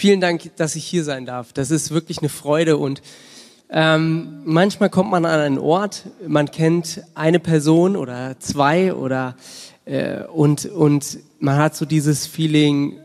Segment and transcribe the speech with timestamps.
[0.00, 1.52] Vielen Dank, dass ich hier sein darf.
[1.52, 3.02] Das ist wirklich eine Freude und
[3.68, 9.36] ähm, manchmal kommt man an einen Ort, man kennt eine Person oder zwei oder
[9.84, 12.98] äh, und und man hat so dieses Feeling,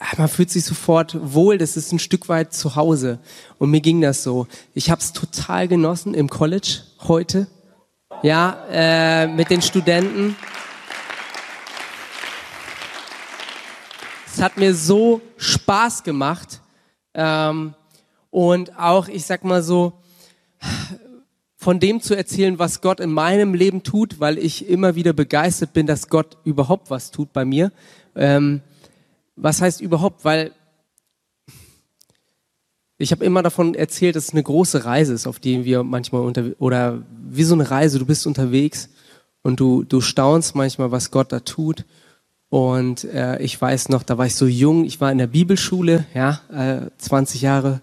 [0.00, 3.20] ah, man fühlt sich sofort wohl, das ist ein Stück weit zu Hause.
[3.58, 4.48] Und mir ging das so.
[4.74, 7.46] Ich habe es total genossen im College heute,
[8.24, 10.34] ja, äh, mit den Studenten.
[14.34, 16.62] Es hat mir so Spaß gemacht.
[17.12, 17.74] Ähm,
[18.30, 19.92] und auch, ich sag mal so,
[21.58, 25.74] von dem zu erzählen, was Gott in meinem Leben tut, weil ich immer wieder begeistert
[25.74, 27.72] bin, dass Gott überhaupt was tut bei mir.
[28.16, 28.62] Ähm,
[29.36, 30.24] was heißt überhaupt?
[30.24, 30.52] Weil
[32.96, 36.22] ich habe immer davon erzählt, dass es eine große Reise ist, auf die wir manchmal
[36.22, 37.98] unter oder wie so eine Reise.
[37.98, 38.88] Du bist unterwegs
[39.42, 41.84] und du du staunst manchmal, was Gott da tut.
[42.52, 46.04] Und äh, ich weiß noch, da war ich so jung, ich war in der Bibelschule,
[46.12, 47.80] ja, äh, 20 Jahre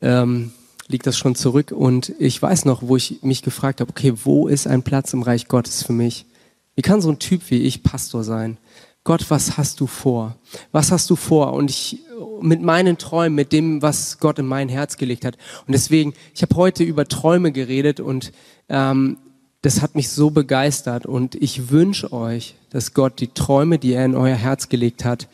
[0.00, 0.52] ähm,
[0.86, 1.72] liegt das schon zurück.
[1.72, 5.22] Und ich weiß noch, wo ich mich gefragt habe, okay, wo ist ein Platz im
[5.22, 6.26] Reich Gottes für mich?
[6.76, 8.58] Wie kann so ein Typ wie ich Pastor sein?
[9.02, 10.36] Gott, was hast du vor?
[10.70, 11.52] Was hast du vor?
[11.52, 11.98] Und ich
[12.40, 15.36] mit meinen Träumen, mit dem, was Gott in mein Herz gelegt hat.
[15.66, 18.30] Und deswegen, ich habe heute über Träume geredet und
[18.68, 19.18] ähm,
[19.62, 24.04] das hat mich so begeistert und ich wünsche euch, dass Gott die Träume, die er
[24.04, 25.28] in euer Herz gelegt hat,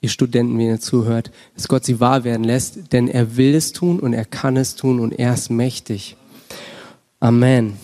[0.00, 3.72] ihr Studenten, wenn ihr zuhört, dass Gott sie wahr werden lässt, denn er will es
[3.72, 6.16] tun und er kann es tun und er ist mächtig.
[7.20, 7.76] Amen.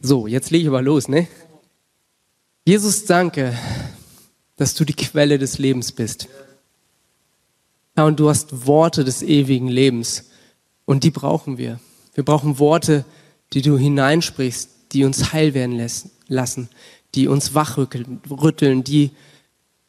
[0.00, 1.28] So, jetzt lege ich aber los, ne?
[2.64, 3.56] Jesus, danke,
[4.56, 6.28] dass du die Quelle des Lebens bist.
[7.96, 10.30] Ja, und du hast Worte des ewigen Lebens
[10.84, 11.80] und die brauchen wir.
[12.14, 13.04] Wir brauchen Worte,
[13.52, 15.80] die du hineinsprichst, die uns heil werden
[16.28, 16.68] lassen,
[17.14, 19.10] die uns wachrütteln, die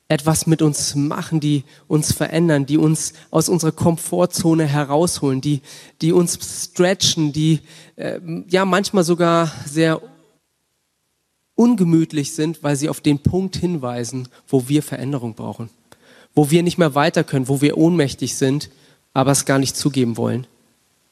[0.08, 5.62] etwas mit uns machen, die uns verändern, die uns aus unserer Komfortzone herausholen, die,
[6.02, 7.62] die uns stretchen, die
[7.96, 10.02] äh, ja manchmal sogar sehr
[11.56, 15.70] ungemütlich sind, weil sie auf den Punkt hinweisen, wo wir Veränderung brauchen,
[16.36, 18.70] wo wir nicht mehr weiter können, wo wir ohnmächtig sind,
[19.14, 20.48] aber es gar nicht zugeben wollen.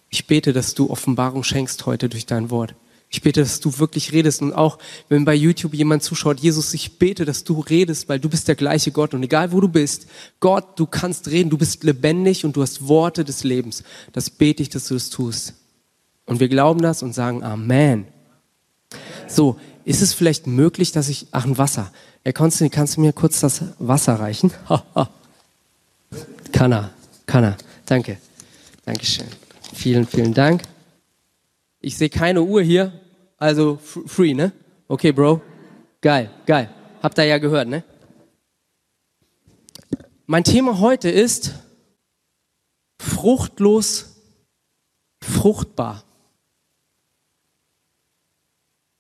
[0.10, 2.76] Ich bete, dass du Offenbarung schenkst heute durch dein Wort.
[3.14, 4.78] Ich bete, dass du wirklich redest und auch
[5.10, 8.56] wenn bei YouTube jemand zuschaut, Jesus, ich bete, dass du redest, weil du bist der
[8.56, 10.08] gleiche Gott und egal wo du bist,
[10.40, 13.84] Gott, du kannst reden, du bist lebendig und du hast Worte des Lebens.
[14.14, 15.56] Das bete ich, dass du das tust.
[16.26, 18.08] Und wir glauben das und sagen Amen.
[19.28, 21.92] So, ist es vielleicht möglich, dass ich, ach, ein Wasser.
[22.24, 24.52] Herr Konstantin, kannst du mir kurz das Wasser reichen?
[26.54, 26.92] kann er,
[27.26, 27.58] kann er.
[27.86, 28.20] Danke.
[28.86, 29.28] Dankeschön.
[29.74, 30.62] Vielen, vielen Dank.
[31.82, 33.01] Ich sehe keine Uhr hier,
[33.42, 34.52] also free, ne?
[34.88, 35.42] Okay, Bro.
[36.00, 36.70] Geil, geil.
[37.02, 37.84] Habt ihr ja gehört, ne?
[40.28, 41.56] Mein Thema heute ist
[43.02, 44.16] fruchtlos,
[45.24, 46.04] fruchtbar.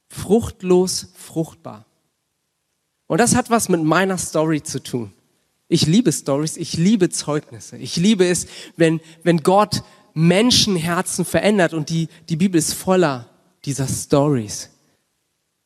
[0.09, 1.85] Fruchtlos, fruchtbar.
[3.07, 5.13] Und das hat was mit meiner Story zu tun.
[5.67, 7.77] Ich liebe Stories, ich liebe Zeugnisse.
[7.77, 13.30] Ich liebe es, wenn, wenn Gott Menschenherzen verändert und die, die Bibel ist voller
[13.65, 14.69] dieser Stories.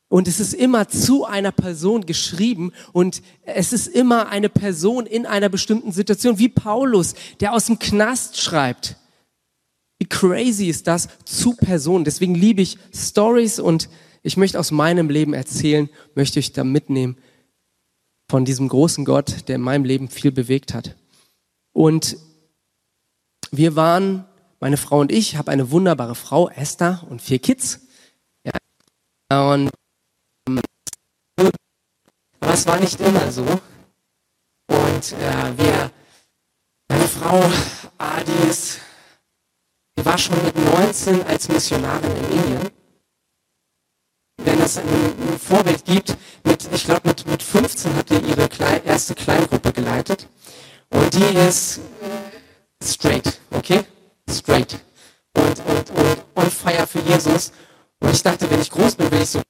[0.07, 5.25] Und es ist immer zu einer Person geschrieben und es ist immer eine Person in
[5.25, 8.97] einer bestimmten Situation, wie Paulus, der aus dem Knast schreibt.
[9.97, 12.05] Wie crazy ist das zu Personen?
[12.05, 13.89] Deswegen liebe ich Stories und
[14.23, 17.17] ich möchte aus meinem Leben erzählen, möchte ich da mitnehmen
[18.29, 20.95] von diesem großen Gott, der in meinem Leben viel bewegt hat.
[21.73, 22.17] Und
[23.51, 24.25] wir waren
[24.59, 27.84] meine Frau und ich, habe eine wunderbare Frau, Esther, und vier Kids.
[29.29, 29.71] Und
[30.47, 30.61] ähm,
[32.41, 33.43] es war nicht immer so.
[34.67, 35.91] Und äh, wir,
[36.89, 37.43] meine Frau
[37.97, 38.77] Adis,
[39.97, 42.69] die war schon mit 19 als Missionarin in Indien.
[44.43, 48.47] Wenn es ein, ein Vorbild gibt, mit, ich glaube mit, mit 15 hat sie ihre
[48.47, 50.27] Klein, erste Kleingruppe geleitet.
[50.89, 51.79] Und die ist
[52.83, 53.85] straight, okay?
[54.29, 54.77] straight
[55.37, 57.51] und, und, und on fire für Jesus.
[57.99, 59.41] Und ich dachte, wenn ich groß bin, will ich so.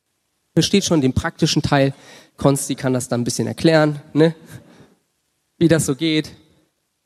[0.53, 1.93] Versteht schon den praktischen Teil.
[2.37, 4.35] Konsti kann das dann ein bisschen erklären, ne?
[5.57, 6.31] wie das so geht.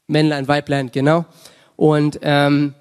[0.07, 1.25] Männlein, Weiblein, genau.
[1.75, 2.73] Und, ähm,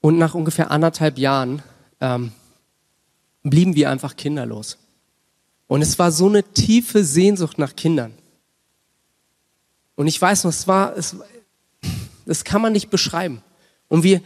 [0.00, 1.62] und nach ungefähr anderthalb Jahren
[2.00, 2.32] ähm,
[3.42, 4.78] blieben wir einfach kinderlos.
[5.66, 8.14] Und es war so eine tiefe Sehnsucht nach Kindern.
[9.96, 11.16] Und ich weiß noch, es war, es,
[12.26, 13.42] das kann man nicht beschreiben.
[13.88, 14.20] Und wir,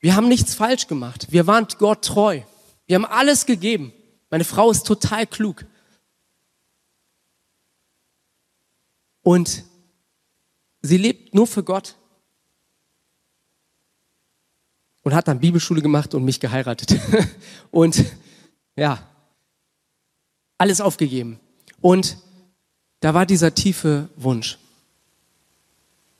[0.00, 1.26] wir haben nichts falsch gemacht.
[1.30, 2.40] Wir waren Gott treu.
[2.86, 3.92] Wir haben alles gegeben.
[4.30, 5.64] Meine Frau ist total klug.
[9.22, 9.64] Und
[10.80, 11.96] sie lebt nur für Gott.
[15.02, 16.98] Und hat dann Bibelschule gemacht und mich geheiratet.
[17.70, 18.04] und
[18.76, 19.06] ja,
[20.56, 21.38] alles aufgegeben.
[21.80, 22.16] Und
[23.00, 24.58] da war dieser tiefe Wunsch.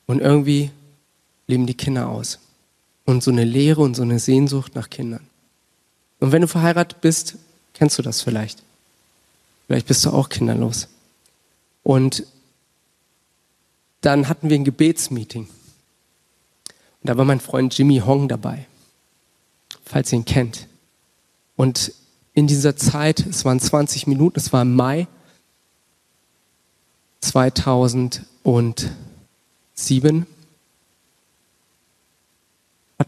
[0.05, 0.71] Und irgendwie
[1.45, 2.39] blieben die Kinder aus.
[3.05, 5.27] Und so eine Leere und so eine Sehnsucht nach Kindern.
[6.19, 7.35] Und wenn du verheiratet bist,
[7.73, 8.61] kennst du das vielleicht.
[9.67, 10.87] Vielleicht bist du auch kinderlos.
[11.83, 12.25] Und
[14.01, 15.43] dann hatten wir ein Gebetsmeeting.
[15.43, 18.67] Und da war mein Freund Jimmy Hong dabei,
[19.85, 20.67] falls ihr ihn kennt.
[21.55, 21.93] Und
[22.33, 25.07] in dieser Zeit, es waren 20 Minuten, es war im Mai
[27.21, 28.25] 2007,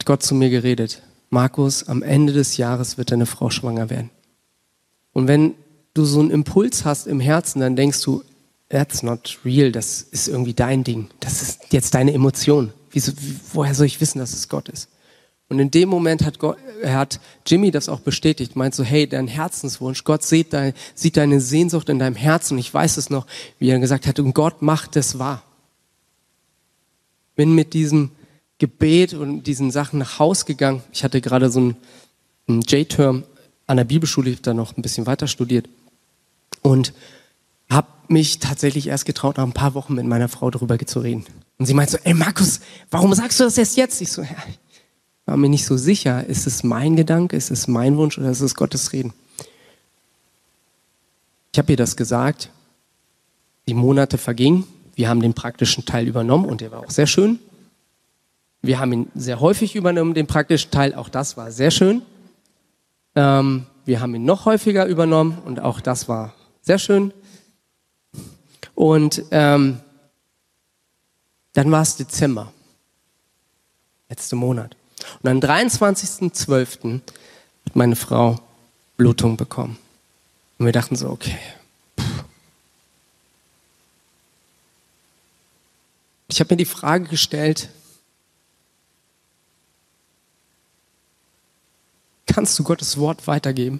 [0.06, 1.02] Gott zu mir geredet.
[1.30, 4.10] Markus, am Ende des Jahres wird deine Frau schwanger werden.
[5.14, 5.56] Und wenn
[5.94, 8.24] du so einen Impuls hast im Herzen, dann denkst du,
[8.70, 12.74] that's not real, das ist irgendwie dein Ding, das ist jetzt deine Emotion.
[12.92, 13.12] Wieso,
[13.54, 14.90] woher soll ich wissen, dass es Gott ist?
[15.50, 19.28] Und in dem Moment hat, Gott, hat Jimmy das auch bestätigt, meint so, hey, dein
[19.28, 22.58] Herzenswunsch, Gott sieht, dein, sieht deine Sehnsucht in deinem Herzen.
[22.58, 23.28] Ich weiß es noch,
[23.60, 25.44] wie er gesagt hat, und Gott macht es wahr.
[27.36, 28.12] Bin mit diesem
[28.64, 30.82] Gebet und diesen Sachen nach Haus gegangen.
[30.94, 31.60] Ich hatte gerade so
[32.48, 33.24] einen, J-Term
[33.68, 35.68] an der Bibelschule, ich habe da noch ein bisschen weiter studiert.
[36.62, 36.94] Und
[37.70, 41.26] habe mich tatsächlich erst getraut, nach ein paar Wochen mit meiner Frau darüber zu reden.
[41.58, 44.00] Und sie meint so, ey Markus, warum sagst du das erst jetzt?
[44.00, 44.38] Ich so, ja,
[45.26, 48.40] war mir nicht so sicher, ist es mein Gedanke, ist es mein Wunsch oder ist
[48.40, 49.12] es Gottes Reden?
[51.52, 52.50] Ich habe ihr das gesagt,
[53.68, 54.64] die Monate vergingen,
[54.96, 57.40] wir haben den praktischen Teil übernommen und der war auch sehr schön.
[58.66, 62.02] Wir haben ihn sehr häufig übernommen, den praktischen Teil, auch das war sehr schön.
[63.14, 67.14] Ähm, wir haben ihn noch häufiger übernommen und auch das war sehr schön.
[68.74, 69.82] Und ähm,
[71.52, 72.54] dann war es Dezember,
[74.08, 74.78] letzte Monat.
[75.22, 77.02] Und am 23.12.
[77.66, 78.40] hat meine Frau
[78.96, 79.78] Blutung bekommen.
[80.58, 81.38] Und wir dachten so, okay.
[86.30, 87.70] Ich habe mir die Frage gestellt,
[92.34, 93.80] kannst du Gottes Wort weitergeben?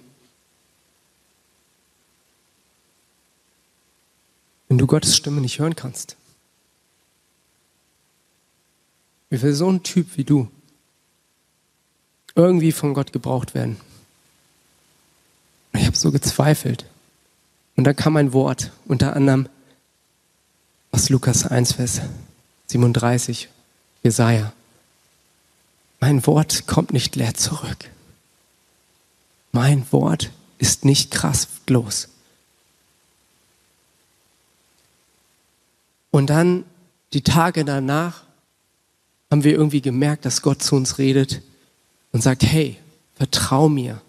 [4.68, 6.16] Wenn du Gottes Stimme nicht hören kannst.
[9.28, 10.48] Wie will so ein Typ wie du
[12.36, 13.76] irgendwie von Gott gebraucht werden?
[15.72, 16.86] Ich habe so gezweifelt.
[17.74, 19.48] Und da kam ein Wort, unter anderem
[20.92, 22.02] aus Lukas 1, Vers
[22.66, 23.48] 37,
[24.04, 24.52] Jesaja.
[25.98, 27.90] Mein Wort kommt nicht leer zurück.
[29.54, 32.08] Mein Wort ist nicht kraftlos.
[36.10, 36.64] Und dann
[37.12, 38.24] die Tage danach
[39.30, 41.40] haben wir irgendwie gemerkt, dass Gott zu uns redet
[42.10, 42.78] und sagt, hey,
[43.14, 44.02] vertrau mir.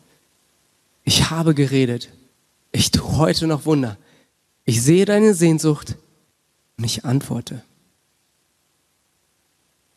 [1.04, 2.10] Ich habe geredet.
[2.72, 3.98] Ich tue heute noch Wunder.
[4.64, 5.96] Ich sehe deine Sehnsucht
[6.78, 7.64] und ich antworte.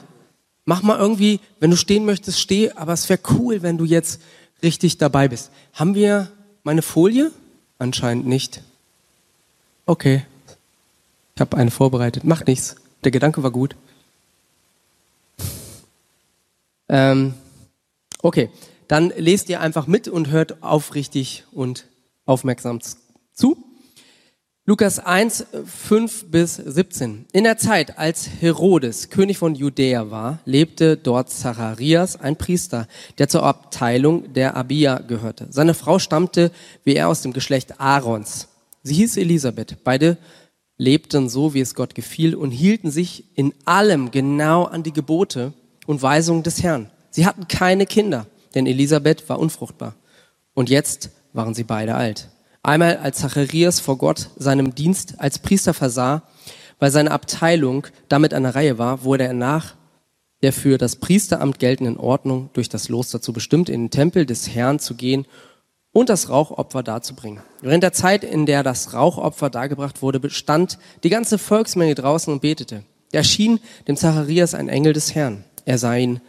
[0.66, 4.22] Mach mal irgendwie, wenn du stehen möchtest, steh, aber es wäre cool, wenn du jetzt
[4.62, 5.52] richtig dabei bist.
[5.74, 6.32] Haben wir
[6.63, 7.32] meine Folie?
[7.80, 8.62] Anscheinend nicht.
[9.86, 10.25] Okay,
[11.36, 12.24] ich habe eine vorbereitet.
[12.24, 12.75] Macht nichts.
[13.04, 13.75] Der Gedanke war gut.
[16.90, 17.34] Ähm,
[18.22, 18.50] okay,
[18.88, 21.88] dann lest ihr einfach mit und hört aufrichtig und
[22.25, 22.80] aufmerksam
[23.34, 23.58] zu.
[24.66, 27.25] Lukas 1, 5 bis 17.
[27.34, 32.88] In der Zeit, als Herodes König von Judäa war, lebte dort Zacharias, ein Priester,
[33.18, 35.48] der zur Abteilung der Abia gehörte.
[35.50, 36.52] Seine Frau stammte
[36.86, 38.48] wie er aus dem Geschlecht Aarons.
[38.84, 39.84] Sie hieß Elisabeth.
[39.84, 40.18] Beide
[40.84, 45.54] lebten so, wie es Gott gefiel und hielten sich in allem genau an die Gebote
[45.88, 46.92] und Weisungen des Herrn.
[47.10, 49.96] Sie hatten keine Kinder, denn Elisabeth war unfruchtbar.
[50.54, 52.30] Und jetzt waren sie beide alt.
[52.62, 56.24] Einmal als Zacharias vor Gott seinem Dienst als Priester versah,
[56.80, 59.75] weil seine Abteilung damit an der Reihe war, wurde er nach
[60.42, 64.50] der für das Priesteramt geltenden Ordnung durch das Los dazu bestimmt, in den Tempel des
[64.54, 65.25] Herrn zu gehen
[65.94, 67.42] und das Rauchopfer darzubringen.
[67.62, 72.42] Während der Zeit, in der das Rauchopfer dargebracht wurde, bestand die ganze Volksmenge draußen und
[72.42, 72.84] betete.
[73.12, 75.46] Da erschien dem Zacharias ein Engel des Herrn.
[75.66, 76.20] Er sah ihn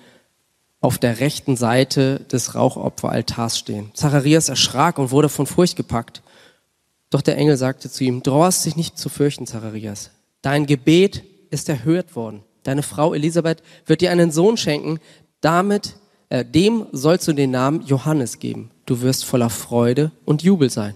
[0.81, 3.91] auf der rechten Seite des Rauchopferaltars stehen.
[3.95, 6.23] Zacharias erschrak und wurde von Furcht gepackt.
[7.09, 10.11] Doch der Engel sagte zu ihm, du brauchst dich nicht zu fürchten, Zacharias.
[10.43, 12.43] Dein Gebet ist erhört worden.
[12.65, 14.99] Deine Frau Elisabeth wird dir einen Sohn schenken.
[15.41, 15.97] Damit,
[16.29, 18.71] äh, dem sollst du den Namen Johannes geben.
[18.87, 20.95] Du wirst voller Freude und Jubel sein.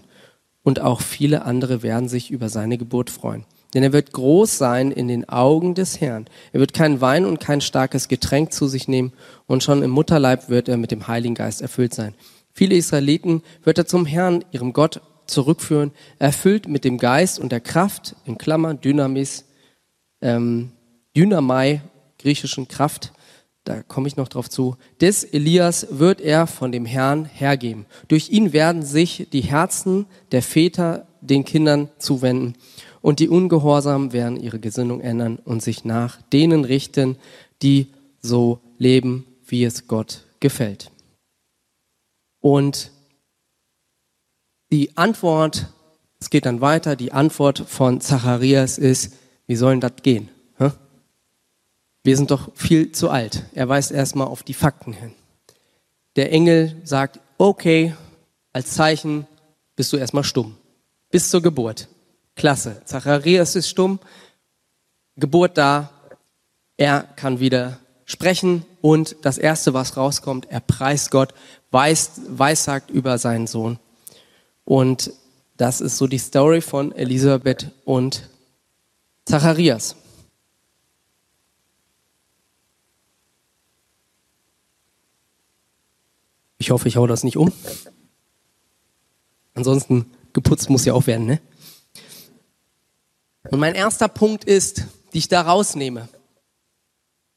[0.63, 3.45] Und auch viele andere werden sich über seine Geburt freuen.
[3.73, 6.25] Denn er wird groß sein in den Augen des Herrn.
[6.53, 9.13] Er wird kein Wein und kein starkes Getränk zu sich nehmen
[9.45, 12.15] und schon im Mutterleib wird er mit dem Heiligen Geist erfüllt sein.
[12.51, 17.59] Viele Israeliten wird er zum Herrn, ihrem Gott, zurückführen, erfüllt mit dem Geist und der
[17.59, 19.45] Kraft, in Klammern Dynamis,
[20.21, 20.71] ähm,
[21.15, 21.81] Dynamai,
[22.17, 23.13] griechischen Kraft,
[23.69, 27.85] da komme ich noch drauf zu, des Elias wird er von dem Herrn hergeben.
[28.07, 32.55] Durch ihn werden sich die Herzen der Väter den Kindern zuwenden
[33.01, 37.17] und die Ungehorsamen werden ihre Gesinnung ändern und sich nach denen richten,
[37.61, 37.87] die
[38.21, 40.89] so leben, wie es Gott gefällt.
[42.41, 42.91] Und
[44.71, 45.67] die Antwort,
[46.19, 49.13] es geht dann weiter, die Antwort von Zacharias ist,
[49.45, 50.29] wie soll denn das gehen?
[52.03, 53.43] Wir sind doch viel zu alt.
[53.53, 55.13] Er weist erstmal auf die Fakten hin.
[56.15, 57.93] Der Engel sagt, okay,
[58.53, 59.27] als Zeichen
[59.75, 60.57] bist du erstmal stumm.
[61.11, 61.87] Bis zur Geburt.
[62.35, 62.81] Klasse.
[62.85, 63.99] Zacharias ist stumm.
[65.17, 65.89] Geburt da.
[66.77, 71.33] Er kann wieder sprechen und das erste, was rauskommt, er preist Gott,
[71.69, 73.77] weiß, weissagt über seinen Sohn.
[74.65, 75.13] Und
[75.57, 78.29] das ist so die Story von Elisabeth und
[79.25, 79.95] Zacharias.
[86.59, 87.51] Ich hoffe, ich hau das nicht um.
[89.55, 91.41] Ansonsten geputzt muss ja auch werden, ne?
[93.49, 96.07] Und mein erster Punkt ist, die ich da rausnehme.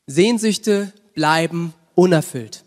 [0.07, 2.65] Sehnsüchte bleiben unerfüllt.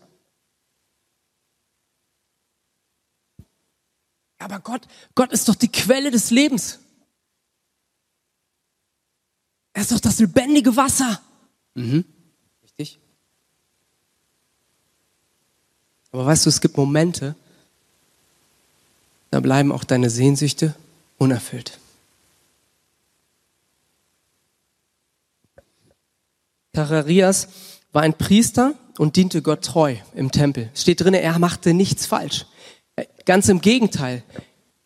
[4.38, 6.78] Aber Gott, Gott ist doch die Quelle des Lebens.
[9.74, 11.20] Er ist doch das lebendige Wasser.
[11.74, 12.04] Mhm.
[12.62, 12.98] Richtig.
[16.16, 17.34] Aber weißt du, es gibt Momente,
[19.30, 20.74] da bleiben auch deine Sehnsüchte
[21.18, 21.78] unerfüllt.
[26.74, 27.48] Zacharias
[27.92, 30.70] war ein Priester und diente Gott treu im Tempel.
[30.74, 32.46] Steht drin, er machte nichts falsch.
[33.26, 34.22] Ganz im Gegenteil.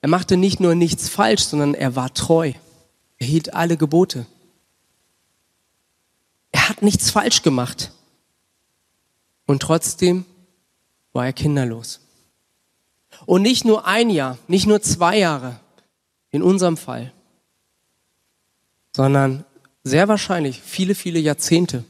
[0.00, 2.54] Er machte nicht nur nichts falsch, sondern er war treu.
[3.18, 4.26] Er hielt alle Gebote.
[6.50, 7.92] Er hat nichts falsch gemacht.
[9.46, 10.24] Und trotzdem
[11.12, 12.00] war er kinderlos.
[13.26, 15.60] Und nicht nur ein Jahr, nicht nur zwei Jahre,
[16.30, 17.12] in unserem Fall,
[18.94, 19.44] sondern
[19.82, 21.84] sehr wahrscheinlich viele, viele Jahrzehnte.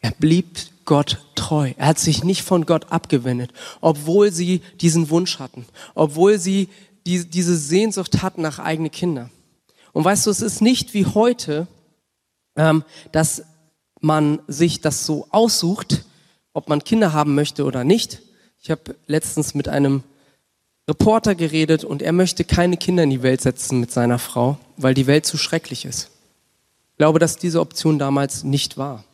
[0.00, 0.46] Er blieb
[0.84, 1.72] Gott treu.
[1.76, 6.68] Er hat sich nicht von Gott abgewendet, obwohl sie diesen Wunsch hatten, obwohl sie
[7.06, 9.30] die, diese Sehnsucht hatten nach eigenen Kindern.
[9.92, 11.66] Und weißt du, es ist nicht wie heute,
[12.56, 13.44] ähm, dass
[14.00, 16.04] man sich das so aussucht,
[16.54, 18.22] ob man Kinder haben möchte oder nicht.
[18.62, 20.02] Ich habe letztens mit einem
[20.88, 24.94] Reporter geredet und er möchte keine Kinder in die Welt setzen mit seiner Frau, weil
[24.94, 26.10] die Welt zu schrecklich ist.
[26.92, 29.04] Ich glaube, dass diese Option damals nicht war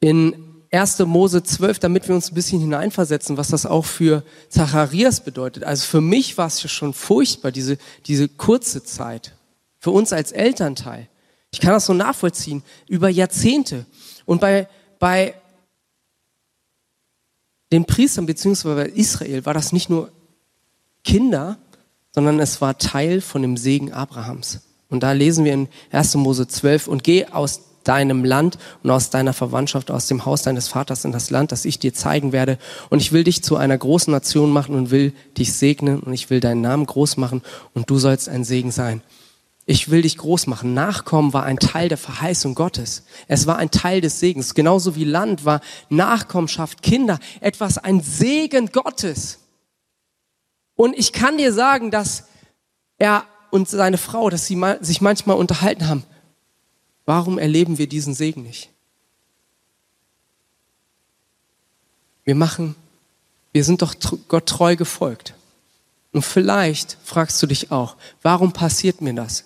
[0.00, 0.34] in
[0.72, 0.98] 1.
[1.00, 5.64] Mose 12, damit wir uns ein bisschen hineinversetzen, was das auch für Zacharias bedeutet.
[5.64, 9.34] Also für mich war es ja schon furchtbar, diese, diese kurze Zeit.
[9.78, 11.08] Für uns als Elternteil.
[11.50, 12.62] Ich kann das so nachvollziehen.
[12.88, 13.86] Über Jahrzehnte.
[14.24, 14.68] Und bei,
[14.98, 15.34] bei
[17.72, 20.10] den Priestern beziehungsweise bei Israel war das nicht nur
[21.04, 21.58] Kinder,
[22.12, 24.60] sondern es war Teil von dem Segen Abrahams.
[24.88, 26.14] Und da lesen wir in 1.
[26.16, 30.68] Mose 12 und geh aus deinem Land und aus deiner Verwandtschaft, aus dem Haus deines
[30.68, 32.58] Vaters in das Land, das ich dir zeigen werde.
[32.90, 36.30] Und ich will dich zu einer großen Nation machen und will dich segnen und ich
[36.30, 37.42] will deinen Namen groß machen
[37.74, 39.02] und du sollst ein Segen sein.
[39.68, 40.74] Ich will dich groß machen.
[40.74, 43.02] Nachkommen war ein Teil der Verheißung Gottes.
[43.26, 44.54] Es war ein Teil des Segens.
[44.54, 49.40] Genauso wie Land war Nachkommenschaft, Kinder, etwas, ein Segen Gottes.
[50.76, 52.28] Und ich kann dir sagen, dass
[52.98, 56.04] er und seine Frau, dass sie sich manchmal unterhalten haben.
[57.04, 58.70] Warum erleben wir diesen Segen nicht?
[62.24, 62.76] Wir machen,
[63.52, 63.94] wir sind doch
[64.28, 65.34] Gott treu gefolgt.
[66.12, 69.44] Und vielleicht fragst du dich auch, warum passiert mir das?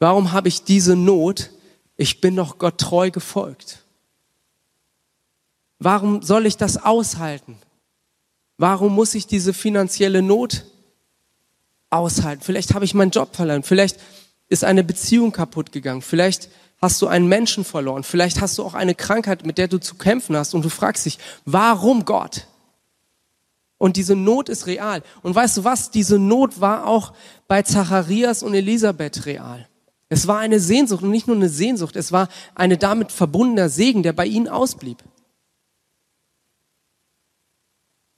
[0.00, 1.50] Warum habe ich diese Not?
[1.96, 3.84] Ich bin doch Gott treu gefolgt.
[5.78, 7.58] Warum soll ich das aushalten?
[8.56, 10.64] Warum muss ich diese finanzielle Not
[11.90, 12.42] aushalten?
[12.42, 13.62] Vielleicht habe ich meinen Job verloren.
[13.62, 14.00] Vielleicht
[14.48, 16.02] ist eine Beziehung kaputt gegangen.
[16.02, 16.48] Vielleicht
[16.80, 18.02] hast du einen Menschen verloren.
[18.02, 21.04] Vielleicht hast du auch eine Krankheit, mit der du zu kämpfen hast und du fragst
[21.06, 22.46] dich, warum Gott?
[23.76, 25.02] Und diese Not ist real.
[25.22, 25.90] Und weißt du was?
[25.90, 27.12] Diese Not war auch
[27.48, 29.66] bei Zacharias und Elisabeth real.
[30.10, 34.02] Es war eine Sehnsucht und nicht nur eine Sehnsucht, es war eine damit verbundener Segen,
[34.02, 35.02] der bei ihnen ausblieb.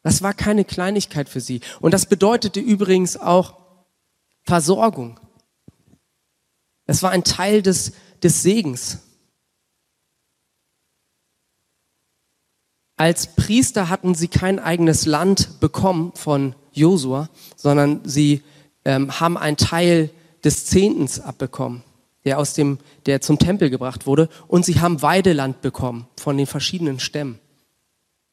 [0.03, 1.61] Das war keine Kleinigkeit für sie.
[1.81, 3.55] Und das bedeutete übrigens auch
[4.43, 5.21] Versorgung.
[6.87, 8.99] Es war ein Teil des des Segens.
[12.97, 18.43] Als Priester hatten sie kein eigenes Land bekommen von Josua, sondern sie
[18.85, 20.11] ähm, haben einen Teil
[20.45, 21.83] des Zehntens abbekommen,
[22.25, 26.47] der aus dem, der zum Tempel gebracht wurde, und sie haben Weideland bekommen von den
[26.47, 27.39] verschiedenen Stämmen.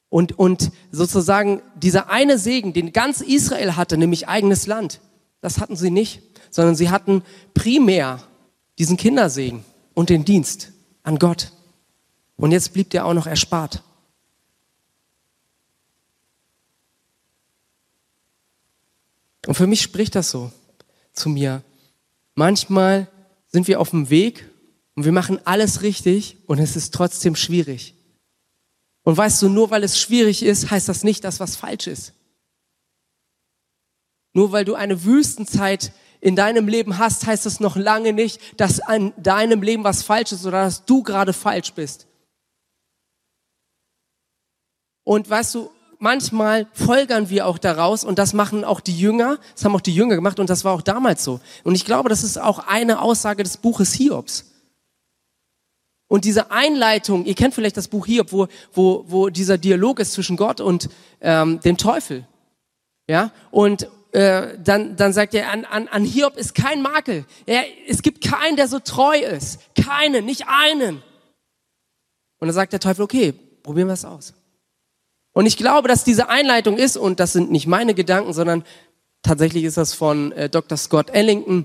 [0.09, 5.01] Und, und sozusagen dieser eine Segen, den ganz Israel hatte, nämlich eigenes Land,
[5.41, 7.23] das hatten sie nicht, sondern sie hatten
[7.53, 8.21] primär
[8.79, 9.63] diesen Kindersegen
[9.93, 10.71] und den Dienst
[11.03, 11.51] an Gott.
[12.37, 13.83] Und jetzt blieb dir auch noch erspart.
[19.45, 20.51] Und für mich spricht das so
[21.13, 21.63] zu mir.
[22.39, 23.09] Manchmal
[23.47, 24.49] sind wir auf dem Weg
[24.95, 27.95] und wir machen alles richtig und es ist trotzdem schwierig.
[29.03, 32.13] Und weißt du, nur weil es schwierig ist, heißt das nicht, dass was falsch ist.
[34.31, 38.79] Nur weil du eine Wüstenzeit in deinem Leben hast, heißt das noch lange nicht, dass
[38.79, 42.07] an deinem Leben was falsch ist oder dass du gerade falsch bist.
[45.03, 49.65] Und weißt du, manchmal folgern wir auch daraus und das machen auch die Jünger, das
[49.65, 51.39] haben auch die Jünger gemacht und das war auch damals so.
[51.63, 54.45] Und ich glaube, das ist auch eine Aussage des Buches Hiobs.
[56.07, 60.13] Und diese Einleitung, ihr kennt vielleicht das Buch Hiob, wo, wo, wo dieser Dialog ist
[60.13, 60.89] zwischen Gott und
[61.21, 62.27] ähm, dem Teufel.
[63.07, 67.25] Ja, und, äh, dann, dann sagt er, an, an, an Hiob ist kein Makel.
[67.45, 69.59] Er, es gibt keinen, der so treu ist.
[69.75, 71.03] Keinen, nicht einen.
[72.39, 74.33] Und dann sagt der Teufel, okay, probieren wir es aus.
[75.39, 78.65] Und ich glaube, dass diese Einleitung ist, und das sind nicht meine Gedanken, sondern
[79.21, 80.77] tatsächlich ist das von äh, Dr.
[80.77, 81.63] Scott Ellington,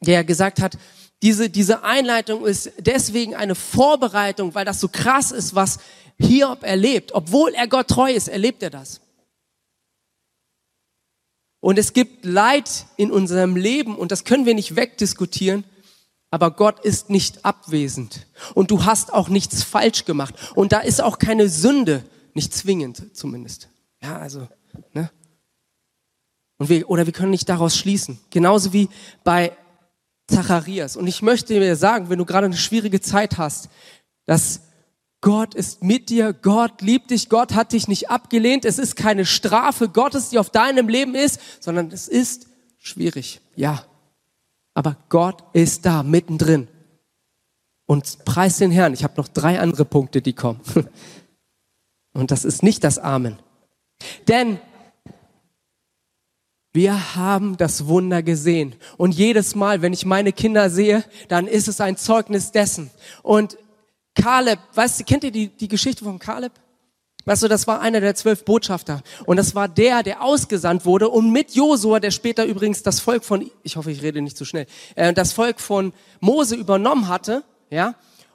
[0.00, 0.78] der gesagt hat,
[1.20, 5.80] diese, diese Einleitung ist deswegen eine Vorbereitung, weil das so krass ist, was
[6.20, 7.10] Hiob erlebt.
[7.16, 9.00] Obwohl er Gott treu ist, erlebt er das.
[11.58, 15.64] Und es gibt Leid in unserem Leben und das können wir nicht wegdiskutieren.
[16.30, 18.28] Aber Gott ist nicht abwesend.
[18.54, 20.36] Und du hast auch nichts falsch gemacht.
[20.54, 22.04] Und da ist auch keine Sünde,
[22.34, 23.68] nicht zwingend zumindest.
[24.02, 24.48] Ja, also,
[24.92, 25.10] ne?
[26.58, 28.18] Und wir, oder wir können nicht daraus schließen.
[28.30, 28.88] Genauso wie
[29.24, 29.56] bei
[30.28, 30.96] Zacharias.
[30.96, 33.68] Und ich möchte dir sagen, wenn du gerade eine schwierige Zeit hast,
[34.24, 34.60] dass
[35.20, 38.64] Gott ist mit dir, Gott liebt dich, Gott hat dich nicht abgelehnt.
[38.64, 42.46] Es ist keine Strafe Gottes, die auf deinem Leben ist, sondern es ist
[42.78, 43.84] schwierig, ja.
[44.74, 46.68] Aber Gott ist da mittendrin.
[47.86, 48.92] Und preis den Herrn.
[48.92, 50.60] Ich habe noch drei andere Punkte, die kommen.
[52.14, 53.38] Und das ist nicht das Amen.
[54.28, 54.58] Denn
[56.72, 58.74] wir haben das Wunder gesehen.
[58.96, 62.90] Und jedes Mal, wenn ich meine Kinder sehe, dann ist es ein Zeugnis dessen.
[63.22, 63.56] Und
[64.14, 66.52] Kaleb, weißt du, kennt ihr die, die Geschichte von Kaleb?
[67.26, 69.02] Weißt du, das war einer der zwölf Botschafter.
[69.24, 73.24] Und das war der, der ausgesandt wurde und mit Josua, der später übrigens das Volk
[73.24, 77.44] von, ich hoffe, ich rede nicht zu schnell, äh, das Volk von Mose übernommen hatte,
[77.70, 77.94] ja.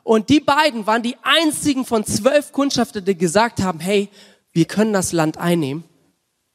[0.09, 4.09] Und die beiden waren die einzigen von zwölf Kundschafter, die gesagt haben, hey,
[4.51, 5.83] wir können das Land einnehmen.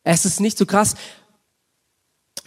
[0.03, 0.97] Es ist nicht so krass.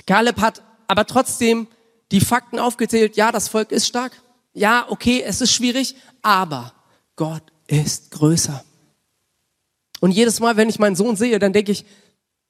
[0.05, 1.67] Kaleb hat aber trotzdem
[2.11, 4.21] die Fakten aufgezählt, ja, das Volk ist stark.
[4.51, 6.73] Ja, okay, es ist schwierig, aber
[7.15, 8.61] Gott ist größer.
[10.01, 11.85] Und jedes Mal, wenn ich meinen Sohn sehe, dann denke ich,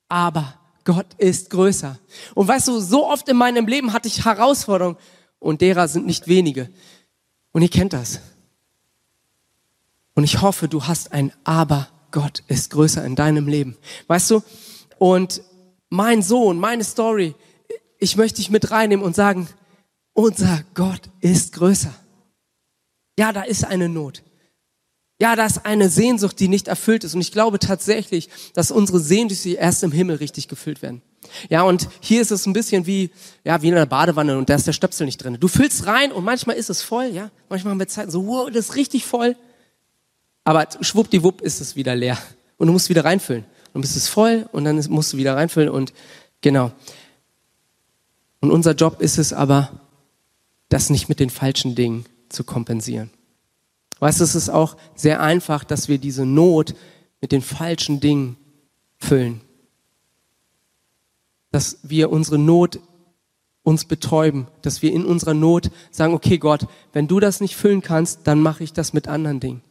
[0.09, 1.99] aber Gott ist größer.
[2.33, 4.97] Und weißt du, so oft in meinem Leben hatte ich Herausforderungen
[5.37, 6.71] und derer sind nicht wenige.
[7.51, 8.19] Und ihr kennt das.
[10.17, 11.89] Und ich hoffe, du hast ein Aber.
[12.09, 13.77] Gott ist größer in deinem Leben.
[14.07, 14.41] Weißt du?
[14.97, 15.43] Und
[15.89, 17.35] mein Sohn, meine Story,
[17.99, 19.47] ich möchte dich mit reinnehmen und sagen,
[20.13, 21.93] unser Gott ist größer.
[23.19, 24.23] Ja, da ist eine Not.
[25.21, 27.13] Ja, da ist eine Sehnsucht, die nicht erfüllt ist.
[27.13, 31.03] Und ich glaube tatsächlich, dass unsere Sehnsüchte erst im Himmel richtig gefüllt werden.
[31.47, 33.11] Ja, und hier ist es ein bisschen wie,
[33.43, 35.37] ja, wie in einer Badewanne und da ist der Stöpsel nicht drin.
[35.39, 37.29] Du füllst rein und manchmal ist es voll, ja.
[37.49, 39.35] Manchmal haben wir Zeiten so, wow, das ist richtig voll.
[40.47, 42.17] Aber schwuppdiwupp ist es wieder leer.
[42.55, 43.43] Und du musst wieder reinfüllen.
[43.73, 45.91] Und bist es voll und dann musst du wieder reinfüllen und
[46.39, 46.71] genau.
[48.39, 49.81] Und unser Job ist es aber,
[50.69, 53.09] das nicht mit den falschen Dingen zu kompensieren.
[53.99, 56.75] Weißt du, es ist auch sehr einfach, dass wir diese Not
[57.19, 58.37] mit den falschen Dingen
[58.99, 59.41] füllen.
[61.51, 62.79] Dass wir unsere Not
[63.63, 67.81] uns betäuben, dass wir in unserer Not sagen, okay Gott, wenn du das nicht füllen
[67.81, 69.61] kannst, dann mache ich das mit anderen Dingen.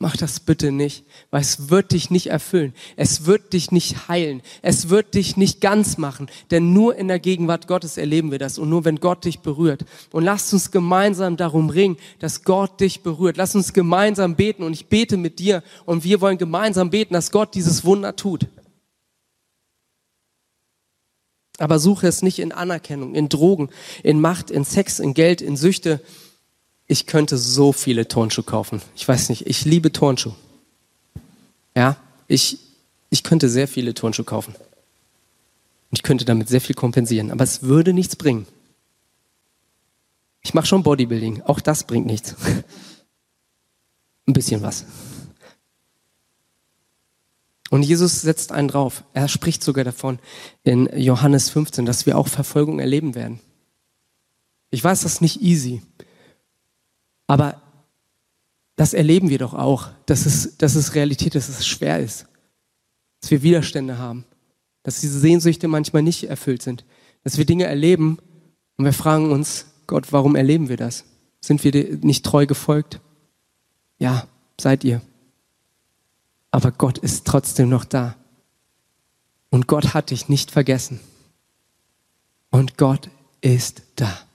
[0.00, 2.72] Mach das bitte nicht, weil es wird dich nicht erfüllen.
[2.94, 4.42] Es wird dich nicht heilen.
[4.62, 6.30] Es wird dich nicht ganz machen.
[6.52, 9.84] Denn nur in der Gegenwart Gottes erleben wir das und nur wenn Gott dich berührt.
[10.12, 13.36] Und lasst uns gemeinsam darum ringen, dass Gott dich berührt.
[13.36, 17.32] Lass uns gemeinsam beten und ich bete mit dir und wir wollen gemeinsam beten, dass
[17.32, 18.46] Gott dieses Wunder tut.
[21.58, 23.68] Aber suche es nicht in Anerkennung, in Drogen,
[24.04, 26.00] in Macht, in Sex, in Geld, in Süchte,
[26.88, 28.80] ich könnte so viele Turnschuhe kaufen.
[28.96, 30.34] Ich weiß nicht, ich liebe Turnschuhe.
[31.76, 31.96] Ja,
[32.26, 32.58] ich,
[33.10, 34.54] ich könnte sehr viele Turnschuhe kaufen.
[34.54, 38.46] Und ich könnte damit sehr viel kompensieren, aber es würde nichts bringen.
[40.42, 42.34] Ich mache schon Bodybuilding, auch das bringt nichts.
[44.26, 44.84] Ein bisschen was.
[47.70, 49.04] Und Jesus setzt einen drauf.
[49.12, 50.18] Er spricht sogar davon
[50.64, 53.40] in Johannes 15, dass wir auch Verfolgung erleben werden.
[54.70, 55.82] Ich weiß, das ist nicht easy.
[57.28, 57.62] Aber
[58.74, 62.26] das erleben wir doch auch, dass es, dass es Realität ist, dass es schwer ist,
[63.20, 64.24] dass wir Widerstände haben,
[64.82, 66.84] dass diese Sehnsüchte manchmal nicht erfüllt sind,
[67.22, 68.18] dass wir Dinge erleben
[68.76, 71.04] und wir fragen uns, Gott, warum erleben wir das?
[71.40, 73.00] Sind wir nicht treu gefolgt?
[73.98, 74.26] Ja,
[74.60, 75.00] seid ihr.
[76.50, 78.16] Aber Gott ist trotzdem noch da.
[79.50, 81.00] Und Gott hat dich nicht vergessen.
[82.50, 83.10] Und Gott
[83.40, 84.27] ist da.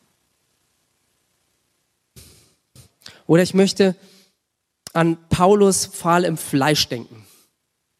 [3.27, 3.95] Oder ich möchte
[4.93, 7.25] an Paulus Pfahl im Fleisch denken.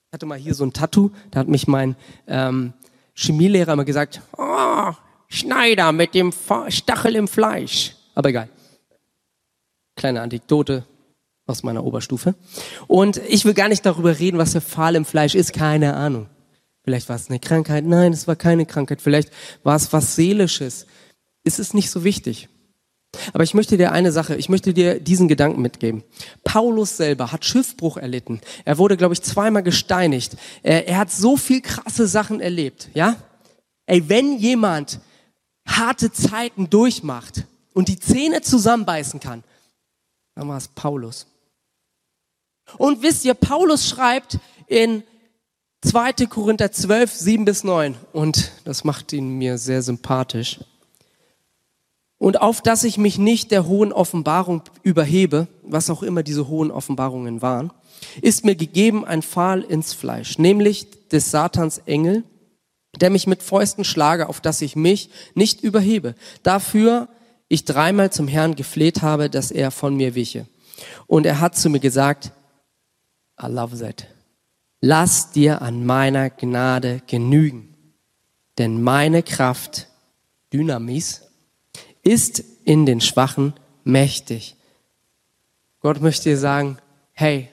[0.08, 1.96] Ich hatte mal hier so ein Tattoo, da hat mich mein
[2.28, 2.74] ähm,
[3.16, 4.92] Chemielehrer immer gesagt, oh,
[5.28, 6.32] Schneider mit dem
[6.68, 7.96] Stachel im Fleisch.
[8.14, 8.50] Aber egal.
[9.96, 10.86] Kleine Anekdote
[11.48, 12.36] aus meiner Oberstufe.
[12.88, 16.28] Und ich will gar nicht darüber reden, was der Pfahl im Fleisch ist, keine Ahnung.
[16.84, 19.32] Vielleicht war es eine Krankheit, nein, es war keine Krankheit, vielleicht
[19.64, 20.86] war es was Seelisches.
[21.44, 22.50] Es ist nicht so wichtig.
[23.34, 26.04] Aber ich möchte dir eine Sache, ich möchte dir diesen Gedanken mitgeben.
[26.44, 28.42] Paulus selber hat Schiffbruch erlitten.
[28.66, 30.36] Er wurde, glaube ich, zweimal gesteinigt.
[30.64, 33.16] Er, er hat so viel krasse Sachen erlebt, ja?
[33.86, 35.00] Ey, wenn jemand
[35.68, 39.44] harte Zeiten durchmacht und die Zähne zusammenbeißen kann,
[40.36, 41.28] dann war es Paulus.
[42.78, 45.04] Und wisst ihr, Paulus schreibt in
[45.82, 46.28] 2.
[46.28, 50.60] Korinther 12, 7 bis 9, und das macht ihn mir sehr sympathisch
[52.24, 56.72] und auf dass ich mich nicht der hohen Offenbarung überhebe, was auch immer diese hohen
[56.72, 57.74] Offenbarungen waren,
[58.22, 62.24] ist mir gegeben ein Pfahl ins Fleisch, nämlich des Satans Engel,
[62.96, 66.16] der mich mit Fäusten schlage, auf dass ich mich nicht überhebe.
[66.44, 67.10] Dafür
[67.50, 70.48] ich dreimal zum Herrn gefleht habe, dass er von mir wiche.
[71.08, 72.32] Und er hat zu mir gesagt,
[73.38, 74.08] I love that.
[74.80, 77.76] Lass dir an meiner Gnade genügen,
[78.58, 79.90] denn meine Kraft,
[80.54, 81.24] Dynamis,
[82.04, 84.56] ist in den Schwachen mächtig.
[85.80, 86.78] Gott möchte dir sagen,
[87.14, 87.50] hey,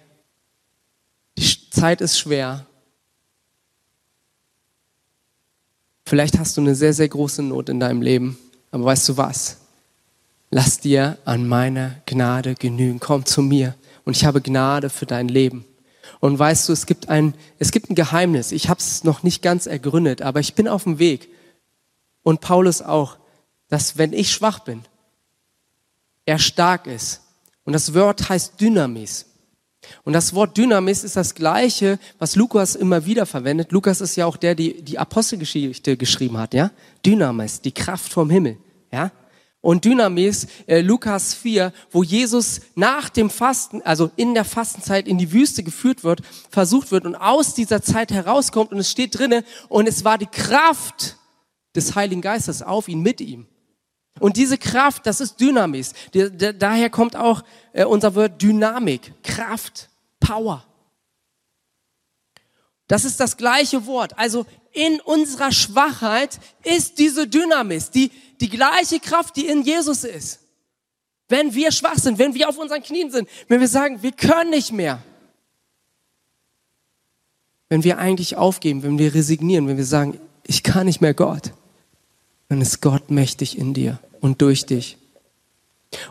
[1.38, 2.66] die Zeit ist schwer.
[6.04, 8.36] Vielleicht hast du eine sehr, sehr große Not in deinem Leben,
[8.72, 9.58] aber weißt du was?
[10.50, 12.98] Lass dir an meiner Gnade genügen.
[12.98, 15.64] Komm zu mir und ich habe Gnade für dein Leben.
[16.18, 18.50] Und weißt du, es gibt ein, es gibt ein Geheimnis.
[18.50, 21.28] Ich habe es noch nicht ganz ergründet, aber ich bin auf dem Weg.
[22.22, 23.16] Und Paulus auch
[23.70, 24.82] dass wenn ich schwach bin,
[26.26, 27.22] er stark ist.
[27.64, 29.26] Und das Wort heißt Dynamis.
[30.04, 33.72] Und das Wort Dynamis ist das gleiche, was Lukas immer wieder verwendet.
[33.72, 36.70] Lukas ist ja auch der, der die Apostelgeschichte geschrieben hat, ja?
[37.04, 38.58] Dynamis, die Kraft vom Himmel,
[38.92, 39.10] ja?
[39.62, 45.18] Und Dynamis, äh, Lukas 4, wo Jesus nach dem Fasten, also in der Fastenzeit in
[45.18, 49.44] die Wüste geführt wird, versucht wird und aus dieser Zeit herauskommt und es steht drinne
[49.68, 51.16] und es war die Kraft
[51.74, 53.46] des Heiligen Geistes auf ihn, mit ihm.
[54.18, 55.92] Und diese Kraft, das ist Dynamis.
[56.12, 57.42] Daher kommt auch
[57.72, 60.64] äh, unser Wort Dynamik, Kraft, Power.
[62.86, 64.18] Das ist das gleiche Wort.
[64.18, 70.40] Also in unserer Schwachheit ist diese Dynamis, die, die gleiche Kraft, die in Jesus ist.
[71.28, 74.50] Wenn wir schwach sind, wenn wir auf unseren Knien sind, wenn wir sagen, wir können
[74.50, 75.02] nicht mehr.
[77.68, 81.52] Wenn wir eigentlich aufgeben, wenn wir resignieren, wenn wir sagen, ich kann nicht mehr Gott,
[82.50, 84.98] dann ist Gott mächtig in dir und durch dich.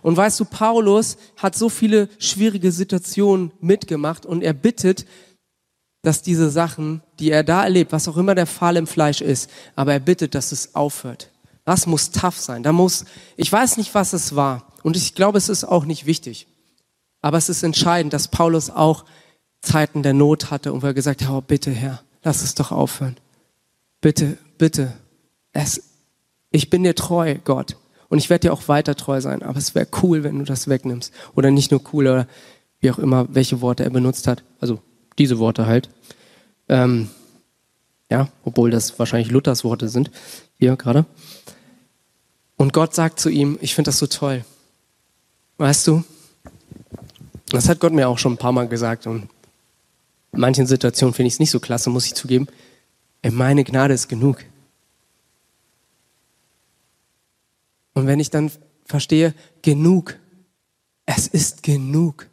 [0.01, 5.05] Und weißt du, Paulus hat so viele schwierige Situationen mitgemacht und er bittet,
[6.01, 9.49] dass diese Sachen, die er da erlebt, was auch immer der Fall im Fleisch ist,
[9.75, 11.29] aber er bittet, dass es aufhört.
[11.65, 12.63] Das muss tough sein.
[12.63, 13.03] Da muss,
[13.35, 14.71] ich weiß nicht, was es war.
[14.81, 16.47] Und ich glaube, es ist auch nicht wichtig.
[17.21, 19.03] Aber es ist entscheidend, dass Paulus auch
[19.61, 22.71] Zeiten der Not hatte und wo er gesagt hat, oh, bitte Herr, lass es doch
[22.71, 23.17] aufhören.
[23.99, 24.93] Bitte, bitte.
[25.51, 25.88] Es,
[26.51, 27.77] ich bin dir treu, Gott.
[28.09, 29.43] Und ich werde dir auch weiter treu sein.
[29.43, 31.13] Aber es wäre cool, wenn du das wegnimmst.
[31.35, 32.27] Oder nicht nur cool, oder
[32.79, 34.43] wie auch immer, welche Worte er benutzt hat.
[34.59, 34.79] Also
[35.17, 35.89] diese Worte halt.
[36.67, 37.09] Ähm,
[38.09, 40.09] ja, obwohl das wahrscheinlich Luthers Worte sind.
[40.57, 41.05] Hier gerade.
[42.57, 44.43] Und Gott sagt zu ihm, ich finde das so toll.
[45.57, 46.03] Weißt du,
[47.51, 49.29] das hat Gott mir auch schon ein paar Mal gesagt und
[50.31, 52.47] in manchen Situationen finde ich es nicht so klasse, muss ich zugeben.
[53.23, 54.45] Meine Gnade ist genug.
[57.99, 58.49] Und wenn ich dann
[58.85, 60.17] verstehe, genug,
[61.05, 62.29] es ist genug.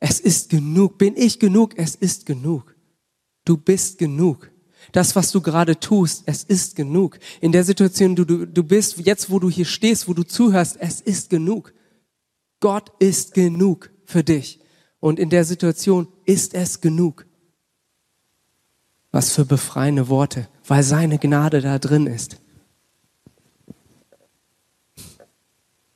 [0.00, 0.96] Es ist genug.
[0.96, 1.74] Bin ich genug?
[1.76, 2.74] Es ist genug.
[3.44, 4.50] Du bist genug.
[4.92, 7.18] Das, was du gerade tust, es ist genug.
[7.42, 10.78] In der Situation, du, du, du bist, jetzt wo du hier stehst, wo du zuhörst,
[10.80, 11.74] es ist genug.
[12.60, 14.58] Gott ist genug für dich.
[15.00, 17.26] Und in der Situation ist es genug.
[19.10, 22.38] Was für befreiende Worte, weil seine Gnade da drin ist.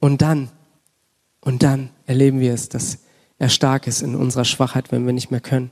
[0.02, 0.48] Und dann,
[1.42, 2.98] und dann erleben wir es, dass
[3.38, 5.70] er stark ist in unserer Schwachheit, wenn wir nicht mehr können.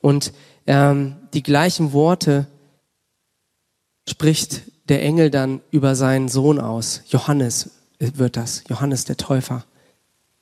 [0.00, 0.32] Und
[0.66, 2.46] ähm, die gleichen Worte
[4.08, 7.02] spricht der Engel dann über seinen Sohn aus.
[7.08, 7.68] Johannes
[7.98, 9.66] wird das, Johannes der Täufer.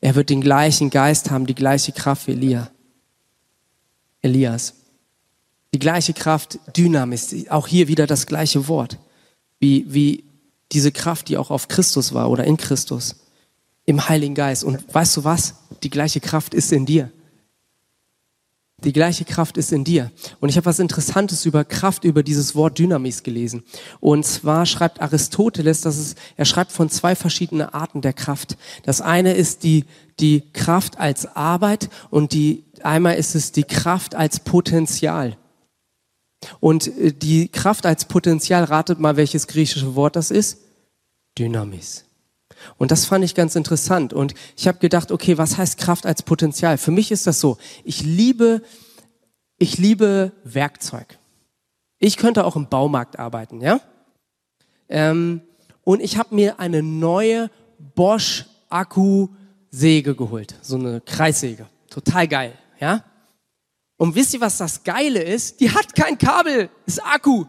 [0.01, 2.71] Er wird den gleichen Geist haben, die gleiche Kraft wie Elia.
[4.23, 4.75] Elias.
[5.75, 8.97] Die gleiche Kraft, Dynamis, auch hier wieder das gleiche Wort,
[9.59, 10.28] wie, wie
[10.73, 13.17] diese Kraft, die auch auf Christus war oder in Christus,
[13.85, 14.65] im Heiligen Geist.
[14.65, 15.55] Und weißt du was?
[15.83, 17.11] Die gleiche Kraft ist in dir.
[18.85, 20.13] Die gleiche Kraft ist in dir.
[20.39, 23.65] Und ich habe was Interessantes über Kraft, über dieses Wort Dynamis gelesen.
[23.99, 28.57] Und zwar schreibt Aristoteles, dass es, er schreibt von zwei verschiedenen Arten der Kraft.
[28.85, 29.85] Das eine ist die,
[30.21, 35.37] die Kraft als Arbeit und die, einmal ist es die Kraft als Potenzial.
[36.61, 40.59] Und äh, die Kraft als Potenzial, ratet mal, welches griechische Wort das ist?
[41.39, 42.05] Dynamis.
[42.77, 44.13] Und das fand ich ganz interessant.
[44.13, 46.79] Und ich habe gedacht, okay, was heißt Kraft als Potenzial?
[46.79, 47.59] Für mich ist das so.
[47.85, 48.63] Ich liebe,
[49.59, 51.19] ich liebe Werkzeug.
[51.99, 53.81] Ich könnte auch im Baumarkt arbeiten, ja?
[54.89, 55.43] Ähm,
[55.85, 57.51] und ich habe mir eine neue
[57.95, 61.67] Bosch Akku-Säge geholt, so eine Kreissäge.
[61.91, 63.05] Total geil, ja?
[63.99, 65.61] Und wisst ihr, was das Geile ist?
[65.61, 67.45] Die hat kein Kabel, ist Akku.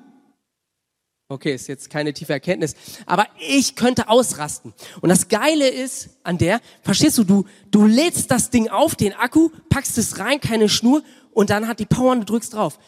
[1.31, 4.73] Okay, ist jetzt keine tiefe Erkenntnis, aber ich könnte ausrasten.
[4.99, 9.13] Und das Geile ist an der, verstehst du, du, du lädst das Ding auf, den
[9.13, 12.79] Akku, packst es rein, keine Schnur und dann hat die Power und du drückst drauf.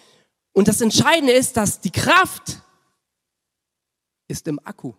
[0.54, 2.64] Und das Entscheidende ist, dass die Kraft
[4.28, 4.94] ist im Akku.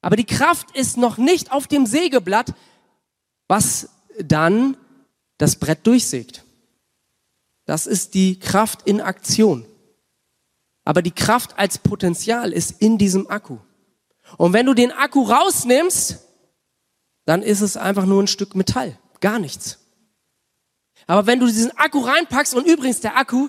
[0.00, 2.54] Aber die Kraft ist noch nicht auf dem Sägeblatt,
[3.46, 3.88] was
[4.18, 4.76] dann
[5.42, 6.44] das Brett durchsägt.
[7.64, 9.66] Das ist die Kraft in Aktion.
[10.84, 13.58] Aber die Kraft als Potenzial ist in diesem Akku.
[14.38, 16.20] Und wenn du den Akku rausnimmst,
[17.24, 18.96] dann ist es einfach nur ein Stück Metall.
[19.18, 19.80] Gar nichts.
[21.08, 23.48] Aber wenn du diesen Akku reinpackst und übrigens der Akku,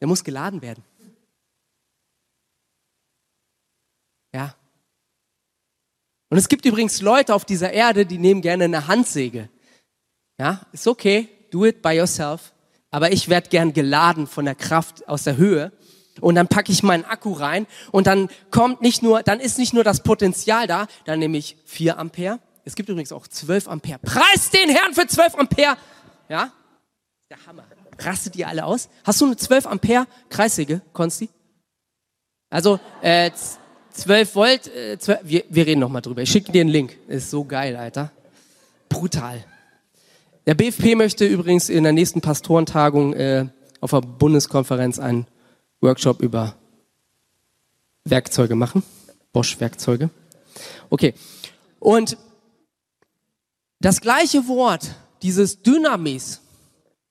[0.00, 0.82] der muss geladen werden.
[4.32, 4.54] Ja.
[6.30, 9.50] Und es gibt übrigens Leute auf dieser Erde, die nehmen gerne eine Handsäge.
[10.38, 12.52] Ja, ist okay, do it by yourself.
[12.90, 15.72] Aber ich werde gern geladen von der Kraft aus der Höhe
[16.20, 19.74] und dann packe ich meinen Akku rein und dann kommt nicht nur, dann ist nicht
[19.74, 22.38] nur das Potenzial da, dann nehme ich 4 Ampere.
[22.64, 23.98] Es gibt übrigens auch 12 Ampere.
[23.98, 25.76] Preis den Herrn für 12 Ampere.
[26.28, 26.52] Ja?
[27.30, 27.64] Der Hammer.
[27.98, 28.88] Rastet ihr alle aus?
[29.04, 31.28] Hast du eine 12 Ampere Kreissäge, Konsti?
[32.50, 33.30] Also, äh,
[33.90, 36.22] 12 Volt, äh, 12, wir, wir reden nochmal drüber.
[36.22, 36.96] Ich schicke dir einen Link.
[37.08, 38.12] Ist so geil, Alter.
[38.88, 39.44] Brutal.
[40.48, 43.50] Der BFP möchte übrigens in der nächsten Pastorentagung äh,
[43.82, 45.26] auf der Bundeskonferenz einen
[45.82, 46.56] Workshop über
[48.04, 48.82] Werkzeuge machen.
[49.34, 50.08] Bosch-Werkzeuge.
[50.88, 51.12] Okay.
[51.78, 52.16] Und
[53.80, 56.40] das gleiche Wort, dieses Dynamis,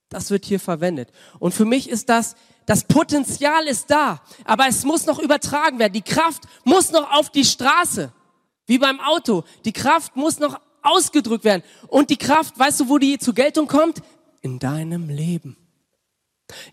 [0.09, 1.09] das wird hier verwendet.
[1.37, 5.93] Und für mich ist das, das Potenzial ist da, aber es muss noch übertragen werden.
[5.93, 8.11] Die Kraft muss noch auf die Straße,
[8.65, 9.43] wie beim Auto.
[9.63, 11.63] Die Kraft muss noch ausgedrückt werden.
[11.87, 14.01] Und die Kraft, weißt du, wo die zur Geltung kommt?
[14.41, 15.57] In deinem Leben,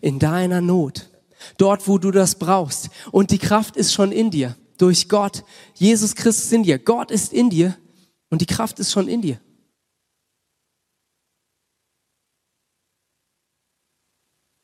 [0.01, 1.09] in deiner Not,
[1.57, 2.89] dort, wo du das brauchst.
[3.11, 5.43] Und die Kraft ist schon in dir, durch Gott.
[5.75, 6.79] Jesus Christus in dir.
[6.79, 7.77] Gott ist in dir
[8.29, 9.39] und die Kraft ist schon in dir.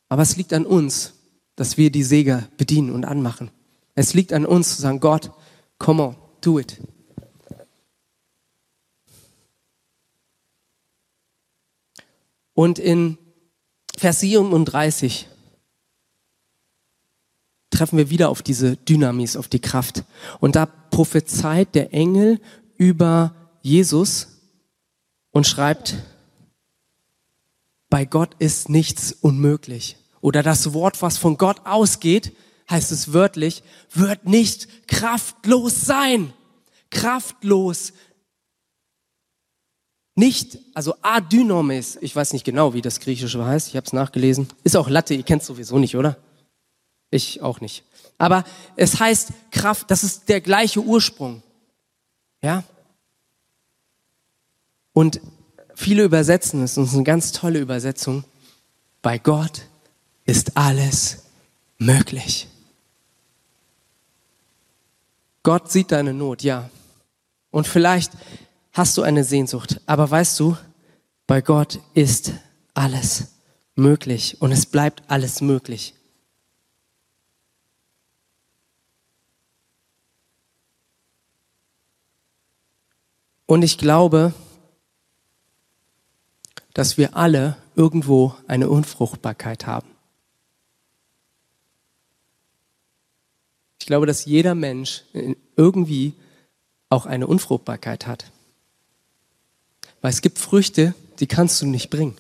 [0.10, 1.14] Aber es liegt an uns,
[1.56, 3.50] dass wir die Säge bedienen und anmachen.
[3.96, 5.32] Es liegt an uns zu sagen, Gott,
[5.78, 6.82] come on, do it.
[12.54, 13.18] Und in
[13.98, 15.28] Vers 37
[17.70, 20.04] treffen wir wieder auf diese Dynamis, auf die Kraft.
[20.40, 22.40] Und da prophezeit der Engel
[22.78, 24.28] über Jesus
[25.32, 25.96] und schreibt,
[27.90, 29.98] bei Gott ist nichts unmöglich.
[30.22, 32.36] Oder das Wort, was von Gott ausgeht,
[32.70, 36.34] heißt es wörtlich, wird nicht kraftlos sein.
[36.90, 37.94] Kraftlos.
[40.16, 44.48] Nicht, also adynomis, ich weiß nicht genau, wie das Griechische heißt, ich habe es nachgelesen.
[44.64, 46.18] Ist auch Latte, ihr kennt sowieso nicht, oder?
[47.10, 47.84] Ich auch nicht.
[48.18, 48.44] Aber
[48.76, 51.42] es heißt Kraft, das ist der gleiche Ursprung.
[52.42, 52.64] Ja?
[54.94, 55.22] Und
[55.76, 58.24] viele übersetzen es, und es ist eine ganz tolle Übersetzung.
[59.02, 59.62] Bei Gott
[60.26, 61.24] ist alles
[61.78, 62.48] möglich.
[65.44, 66.70] Gott sieht deine Not, ja.
[67.50, 68.12] Und vielleicht
[68.74, 70.58] hast du eine Sehnsucht, aber weißt du,
[71.28, 72.34] bei Gott ist
[72.74, 73.36] alles
[73.76, 75.94] möglich und es bleibt alles möglich.
[83.46, 84.34] Und ich glaube,
[86.74, 89.90] dass wir alle irgendwo eine Unfruchtbarkeit haben.
[93.80, 95.04] Ich glaube, dass jeder Mensch
[95.58, 96.14] irgendwie
[96.88, 98.32] auch eine Unfruchtbarkeit hat.
[100.02, 102.18] Weil es gibt Früchte, die kannst du nicht bringen.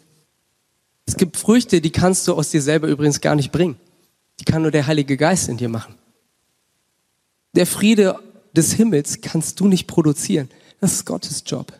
[1.05, 3.77] Es gibt Früchte, die kannst du aus dir selber übrigens gar nicht bringen.
[4.39, 5.95] Die kann nur der Heilige Geist in dir machen.
[7.53, 8.17] Der Friede
[8.55, 10.49] des Himmels kannst du nicht produzieren.
[10.79, 11.73] Das ist Gottes Job.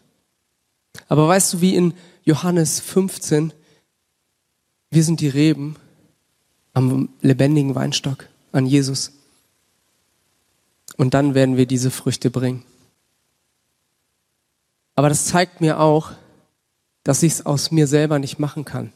[1.08, 3.54] Aber weißt du, wie in Johannes 15,
[4.90, 5.76] wir sind die Reben
[6.74, 9.12] am lebendigen Weinstock, an Jesus.
[10.98, 12.64] Und dann werden wir diese Früchte bringen.
[15.02, 16.12] Aber das zeigt mir auch,
[17.02, 18.94] dass ich es aus mir selber nicht machen kann.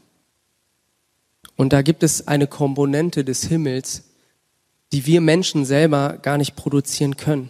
[1.56, 4.04] Und da gibt es eine Komponente des Himmels,
[4.92, 7.50] die wir Menschen selber gar nicht produzieren können.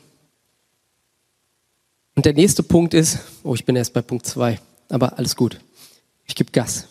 [2.15, 5.60] Und der nächste Punkt ist, oh, ich bin erst bei Punkt zwei, aber alles gut.
[6.26, 6.88] Ich gebe Gas.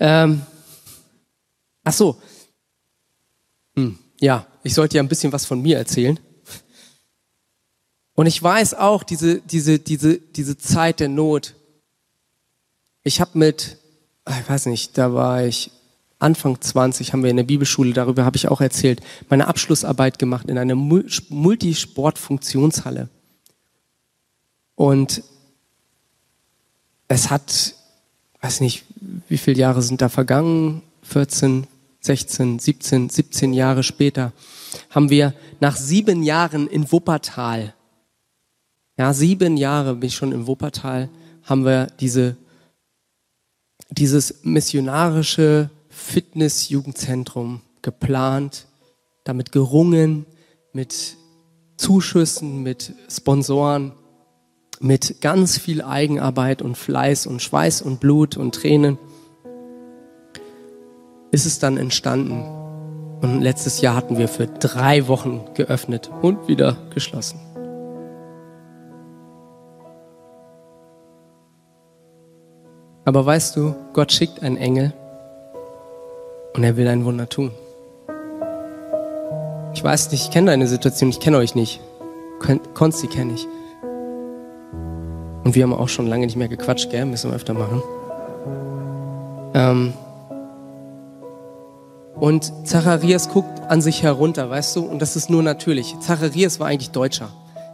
[0.00, 0.42] Ähm,
[1.84, 2.20] ach so.
[3.76, 6.18] Hm, ja, ich sollte ja ein bisschen was von mir erzählen.
[8.22, 11.56] Und ich weiß auch, diese, diese, diese, diese Zeit der Not.
[13.02, 13.78] Ich habe mit,
[14.24, 15.72] ah, ich weiß nicht, da war ich
[16.20, 20.48] Anfang 20, haben wir in der Bibelschule, darüber habe ich auch erzählt, meine Abschlussarbeit gemacht
[20.48, 23.08] in einer Multisportfunktionshalle.
[24.76, 25.24] Und
[27.08, 27.74] es hat,
[28.40, 28.84] weiß nicht,
[29.28, 31.66] wie viele Jahre sind da vergangen, 14,
[31.98, 34.32] 16, 17, 17 Jahre später,
[34.90, 37.74] haben wir nach sieben Jahren in Wuppertal
[38.98, 41.08] ja, sieben Jahre bin ich schon in Wuppertal,
[41.44, 42.36] haben wir diese,
[43.90, 48.66] dieses missionarische Fitness-Jugendzentrum geplant,
[49.24, 50.26] damit gerungen,
[50.72, 51.16] mit
[51.76, 53.92] Zuschüssen, mit Sponsoren,
[54.80, 58.98] mit ganz viel Eigenarbeit und Fleiß und Schweiß und Blut und Tränen
[61.30, 62.42] ist es dann entstanden.
[63.22, 67.51] Und letztes Jahr hatten wir für drei Wochen geöffnet und wieder geschlossen.
[73.04, 74.92] Aber weißt du, Gott schickt einen Engel
[76.54, 77.50] und er will ein Wunder tun.
[79.74, 81.80] Ich weiß nicht, ich kenne deine Situation, ich kenne euch nicht.
[82.74, 83.46] Konsti kenne ich.
[85.44, 87.04] Und wir haben auch schon lange nicht mehr gequatscht, gell?
[87.04, 87.82] Müssen wir öfter machen.
[89.54, 89.94] Ähm
[92.14, 94.82] und Zacharias guckt an sich herunter, weißt du?
[94.82, 95.98] Und das ist nur natürlich.
[95.98, 97.30] Zacharias war eigentlich Deutscher.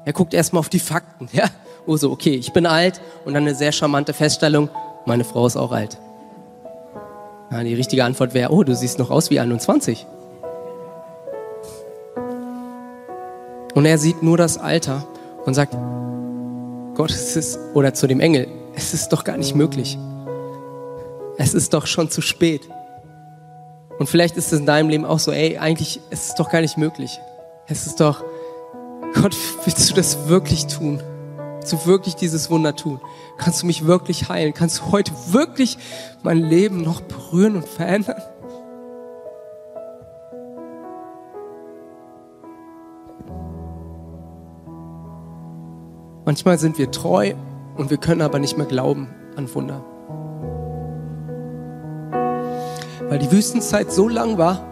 [0.06, 1.44] Er guckt erstmal auf die Fakten, ja?
[1.86, 4.68] Oh so, okay, ich bin alt und dann eine sehr charmante Feststellung,
[5.04, 5.98] meine Frau ist auch alt.
[7.50, 10.06] Ja, die richtige Antwort wäre, oh, du siehst noch aus wie 21.
[13.74, 15.06] Und er sieht nur das Alter
[15.46, 15.76] und sagt,
[16.94, 19.96] Gott, es ist, oder zu dem Engel, es ist doch gar nicht möglich.
[21.38, 22.68] Es ist doch schon zu spät.
[23.98, 26.60] Und vielleicht ist es in deinem Leben auch so, ey, eigentlich ist es doch gar
[26.60, 27.20] nicht möglich.
[27.66, 28.24] Es ist doch,
[29.14, 31.00] Gott, willst du das wirklich tun?
[31.56, 33.00] Willst du wirklich dieses Wunder tun?
[33.38, 34.52] Kannst du mich wirklich heilen?
[34.52, 35.78] Kannst du heute wirklich
[36.22, 38.20] mein Leben noch berühren und verändern?
[46.24, 47.32] Manchmal sind wir treu
[47.76, 49.82] und wir können aber nicht mehr glauben an Wunder.
[53.08, 54.66] Weil die Wüstenzeit so lang war,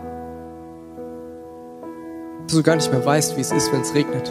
[2.43, 4.31] dass du gar nicht mehr weißt, wie es ist, wenn es regnet.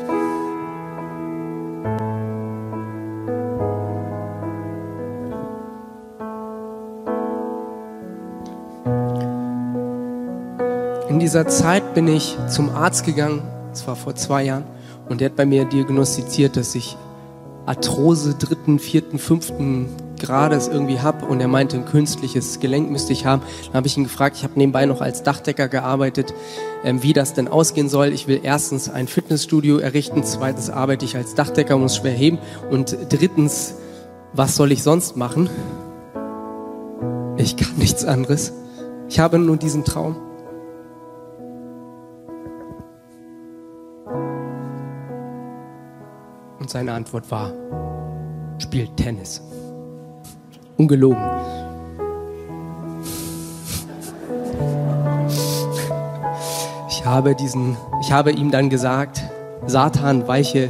[11.15, 14.65] In dieser Zeit bin ich zum Arzt gegangen, das war vor zwei Jahren,
[15.07, 16.97] und der hat bei mir diagnostiziert, dass ich
[17.65, 19.87] Arthrose dritten, vierten, fünften
[20.19, 23.43] Grades irgendwie habe und er meinte, ein künstliches Gelenk müsste ich haben.
[23.67, 26.33] Dann habe ich ihn gefragt, ich habe nebenbei noch als Dachdecker gearbeitet,
[26.83, 28.11] ähm, wie das denn ausgehen soll.
[28.11, 32.39] Ich will erstens ein Fitnessstudio errichten, zweitens arbeite ich als Dachdecker, muss schwer heben
[32.69, 33.75] und drittens,
[34.33, 35.49] was soll ich sonst machen?
[37.37, 38.51] Ich kann nichts anderes.
[39.07, 40.17] Ich habe nur diesen Traum.
[46.75, 47.53] Seine Antwort war,
[48.57, 49.41] spielt Tennis.
[50.75, 51.23] Ungelogen.
[56.89, 59.23] Ich habe diesen, ich habe ihm dann gesagt,
[59.65, 60.67] Satan, weiche.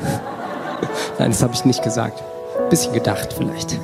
[1.18, 2.22] Nein, das habe ich nicht gesagt.
[2.70, 3.78] Bisschen gedacht vielleicht.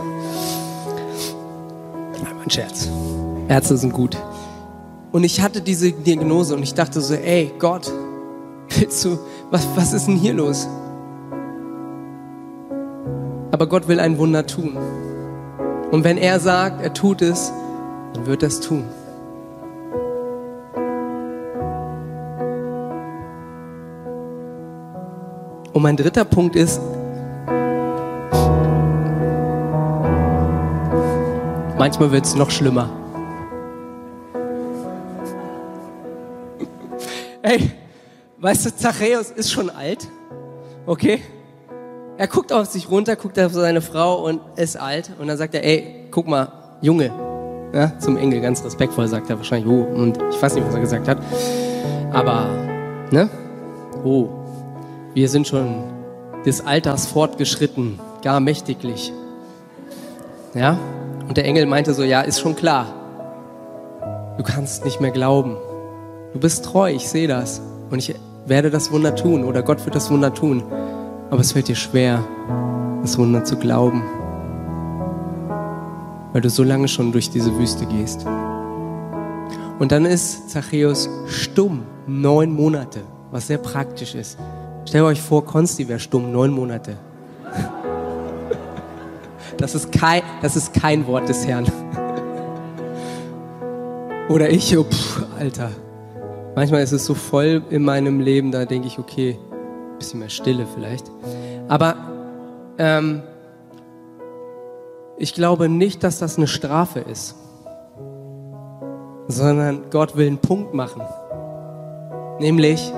[2.38, 2.88] Mein Scherz.
[3.48, 4.16] Ärzte sind gut.
[5.12, 7.92] Und ich hatte diese Diagnose und ich dachte so, ey Gott,
[8.70, 9.18] willst du,
[9.50, 10.66] was, was ist denn hier los?
[13.58, 14.78] Aber Gott will ein Wunder tun.
[15.90, 17.52] Und wenn er sagt, er tut es,
[18.14, 18.84] dann wird er es tun.
[25.72, 26.80] Und mein dritter Punkt ist,
[31.76, 32.88] manchmal wird es noch schlimmer.
[37.42, 37.72] Ey,
[38.36, 40.06] weißt du, Zachäus ist schon alt,
[40.86, 41.20] okay?
[42.18, 45.12] Er guckt auf sich runter, guckt auf seine Frau und ist alt.
[45.20, 46.48] Und dann sagt er, ey, guck mal,
[46.82, 47.12] Junge.
[47.72, 50.80] Ja, zum Engel, ganz respektvoll sagt er wahrscheinlich, oh, und ich weiß nicht, was er
[50.80, 51.18] gesagt hat.
[52.12, 52.48] Aber,
[53.10, 53.28] ne?
[54.04, 54.28] Oh,
[55.14, 55.84] wir sind schon
[56.44, 59.12] des Alters fortgeschritten, gar mächtiglich.
[60.54, 60.78] Ja?
[61.28, 62.86] Und der Engel meinte so, ja, ist schon klar.
[64.38, 65.56] Du kannst nicht mehr glauben.
[66.32, 67.60] Du bist treu, ich sehe das.
[67.90, 68.14] Und ich
[68.46, 70.64] werde das Wunder tun oder Gott wird das Wunder tun.
[71.30, 72.24] Aber es fällt dir schwer,
[73.02, 74.02] das Wunder zu glauben,
[76.32, 78.24] weil du so lange schon durch diese Wüste gehst.
[79.78, 83.00] Und dann ist Zachäus stumm, neun Monate,
[83.30, 84.38] was sehr praktisch ist.
[84.86, 86.96] Stellt euch vor, Konsti wäre stumm, neun Monate.
[89.58, 91.66] Das ist kein, das ist kein Wort des Herrn.
[94.28, 95.70] Oder ich, oh, pff, Alter.
[96.54, 99.38] Manchmal ist es so voll in meinem Leben, da denke ich, okay,
[99.98, 101.10] bisschen mehr Stille vielleicht.
[101.68, 101.96] Aber
[102.78, 103.22] ähm,
[105.16, 107.34] ich glaube nicht, dass das eine Strafe ist,
[109.26, 111.02] sondern Gott will einen Punkt machen.
[112.38, 112.92] Nämlich,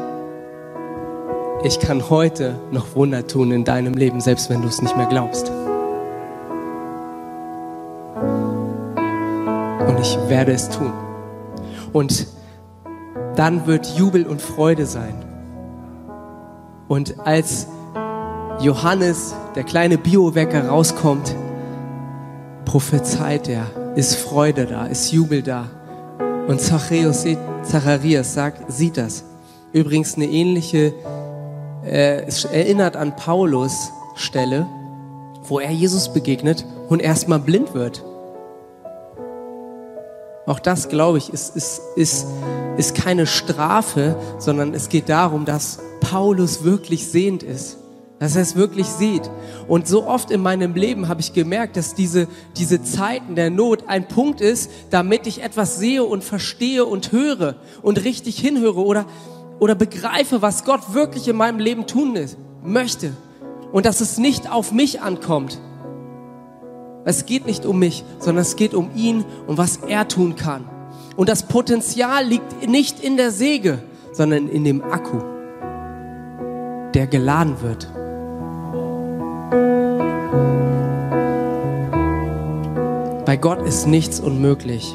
[1.64, 5.06] ich kann heute noch Wunder tun in deinem Leben, selbst wenn du es nicht mehr
[5.06, 5.50] glaubst.
[9.88, 10.92] Und ich werde es tun.
[11.92, 12.26] Und
[13.36, 15.29] dann wird Jubel und Freude sein.
[16.90, 17.68] Und als
[18.60, 21.36] Johannes, der kleine Biowecker, rauskommt,
[22.64, 25.70] prophezeit er, ist Freude da, ist Jubel da.
[26.48, 27.24] Und Zachäus,
[27.62, 29.22] Zacharias sagt, sieht das.
[29.72, 30.92] Übrigens eine ähnliche,
[31.84, 34.66] äh, es erinnert an Paulus Stelle,
[35.44, 38.04] wo er Jesus begegnet und erstmal blind wird.
[40.44, 42.26] Auch das, glaube ich, ist, ist, ist,
[42.76, 45.78] ist keine Strafe, sondern es geht darum, dass
[46.10, 47.76] Paulus wirklich sehend ist.
[48.18, 49.30] Dass er es wirklich sieht.
[49.68, 53.84] Und so oft in meinem Leben habe ich gemerkt, dass diese, diese Zeiten der Not
[53.86, 59.06] ein Punkt ist, damit ich etwas sehe und verstehe und höre und richtig hinhöre oder,
[59.58, 63.12] oder begreife, was Gott wirklich in meinem Leben tun ist, möchte.
[63.72, 65.60] Und dass es nicht auf mich ankommt.
[67.04, 70.68] Es geht nicht um mich, sondern es geht um ihn und was er tun kann.
[71.16, 73.78] Und das Potenzial liegt nicht in der Säge,
[74.12, 75.39] sondern in dem Akku.
[76.94, 77.88] Der geladen wird.
[83.26, 84.92] Bei Gott ist nichts unmöglich.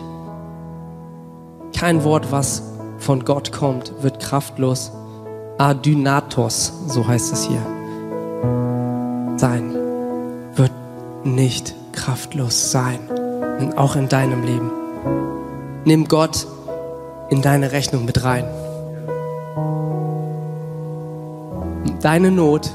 [1.77, 2.63] Kein Wort, was
[2.97, 4.91] von Gott kommt, wird kraftlos.
[5.57, 7.61] Adynatos, so heißt es hier.
[9.37, 9.73] Sein
[10.55, 10.71] wird
[11.23, 12.99] nicht kraftlos sein.
[13.59, 14.69] Und auch in deinem Leben.
[15.85, 16.45] Nimm Gott
[17.29, 18.43] in deine Rechnung mit rein.
[22.05, 22.71] Deine Not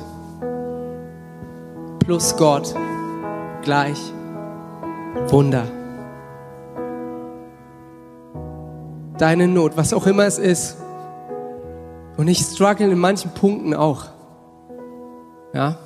[2.00, 2.74] plus Gott
[3.62, 4.12] gleich
[5.28, 5.68] Wunder.
[9.18, 10.78] Deine Not, was auch immer es ist.
[12.16, 14.06] Und ich struggle in manchen Punkten auch.
[15.54, 15.78] Ja?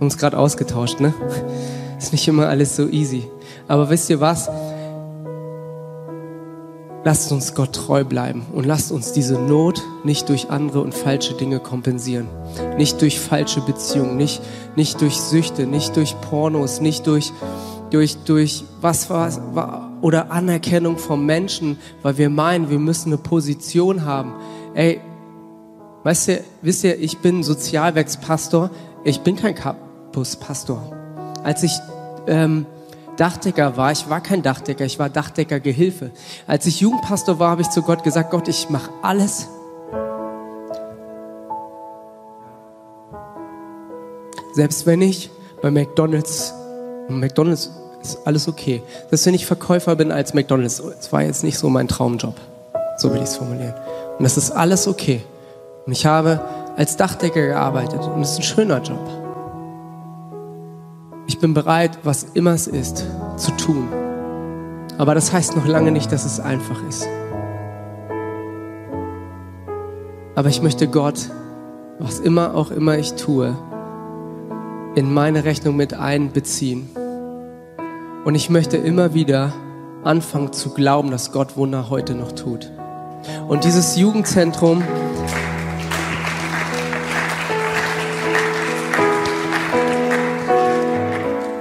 [0.00, 1.12] Uns gerade ausgetauscht, ne?
[1.98, 3.30] Ist nicht immer alles so easy.
[3.68, 4.48] Aber wisst ihr was?
[7.02, 11.34] Lasst uns Gott treu bleiben und lasst uns diese Not nicht durch andere und falsche
[11.34, 12.28] Dinge kompensieren.
[12.76, 14.42] Nicht durch falsche Beziehungen, nicht,
[14.76, 17.32] nicht durch Süchte, nicht durch Pornos, nicht durch,
[17.90, 24.04] durch, durch was war oder Anerkennung vom Menschen, weil wir meinen, wir müssen eine Position
[24.04, 24.34] haben.
[24.74, 25.00] Ey,
[26.04, 28.70] weißt du, wisst ihr, ich bin Sozialwerkspastor,
[29.04, 30.92] ich bin kein Campuspastor.
[31.44, 31.72] Als ich
[32.26, 32.66] ähm,
[33.20, 36.10] Dachdecker war, ich war kein Dachdecker, ich war Dachdecker-Gehilfe.
[36.46, 39.46] Als ich Jugendpastor war, habe ich zu Gott gesagt, Gott, ich mache alles.
[44.54, 46.54] Selbst wenn ich bei McDonald's,
[47.10, 48.82] McDonald's ist alles okay.
[49.10, 52.36] Selbst wenn ich Verkäufer bin als McDonald's, das war jetzt nicht so mein Traumjob.
[52.96, 53.74] So will ich es formulieren.
[54.16, 55.20] Und das ist alles okay.
[55.84, 56.40] Und ich habe
[56.74, 59.19] als Dachdecker gearbeitet und es ist ein schöner Job.
[61.30, 63.06] Ich bin bereit, was immer es ist,
[63.36, 63.88] zu tun.
[64.98, 67.06] Aber das heißt noch lange nicht, dass es einfach ist.
[70.34, 71.30] Aber ich möchte Gott,
[72.00, 73.56] was immer auch immer ich tue,
[74.96, 76.90] in meine Rechnung mit einbeziehen.
[78.24, 79.52] Und ich möchte immer wieder
[80.02, 82.72] anfangen zu glauben, dass Gott Wunder heute noch tut.
[83.46, 84.82] Und dieses Jugendzentrum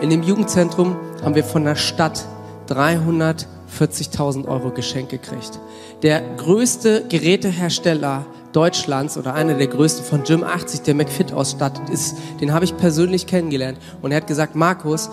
[0.02, 2.26] In dem Jugendzentrum haben wir von der Stadt
[2.70, 5.60] 340.000 Euro Geschenk gekriegt.
[6.04, 12.16] Der größte Gerätehersteller Deutschlands oder einer der größten von Gym 80, der McFit ausstattet ist,
[12.40, 13.78] den habe ich persönlich kennengelernt.
[14.02, 15.10] Und er hat gesagt, Markus,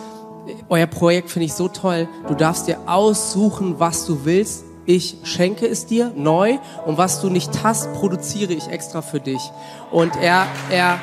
[0.69, 2.09] euer Projekt finde ich so toll.
[2.29, 4.65] Du darfst dir aussuchen, was du willst.
[4.85, 9.41] Ich schenke es dir neu und was du nicht hast, produziere ich extra für dich.
[9.91, 11.01] Und er, er,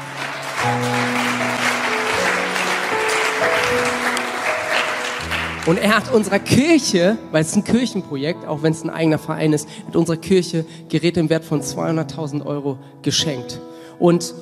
[5.66, 9.53] Und er hat unserer Kirche, weil es ein Kirchenprojekt, auch wenn es ein eigener Verein
[9.53, 13.61] ist, hat unserer Kirche Geräte im Wert von 200.000 Euro geschenkt.
[13.97, 14.34] Und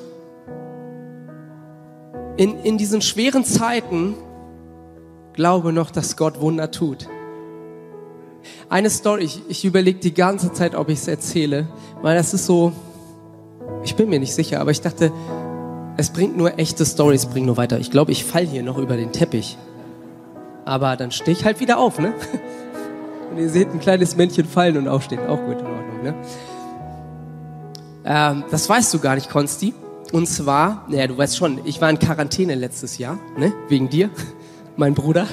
[2.37, 4.15] in, in diesen schweren Zeiten
[5.33, 7.07] glaube noch, dass Gott Wunder tut.
[8.69, 11.67] Eine Story, ich, ich überlege die ganze Zeit, ob ich es erzähle,
[12.01, 12.71] weil das ist so,
[13.83, 15.11] ich bin mir nicht sicher, aber ich dachte,
[15.97, 17.77] es bringt nur echte Stories, bringt nur weiter.
[17.79, 19.57] Ich glaube, ich fall hier noch über den Teppich.
[20.65, 22.13] Aber dann stehe ich halt wieder auf, ne?
[23.31, 25.25] Und ihr seht ein kleines Männchen fallen und aufstehen.
[25.25, 26.15] Auch gut in Ordnung, ne?
[28.03, 29.73] Ähm, das weißt du gar nicht, Konsti.
[30.11, 33.53] Und zwar, naja, du weißt schon, ich war in Quarantäne letztes Jahr, ne?
[33.69, 34.09] Wegen dir,
[34.75, 35.27] mein Bruder.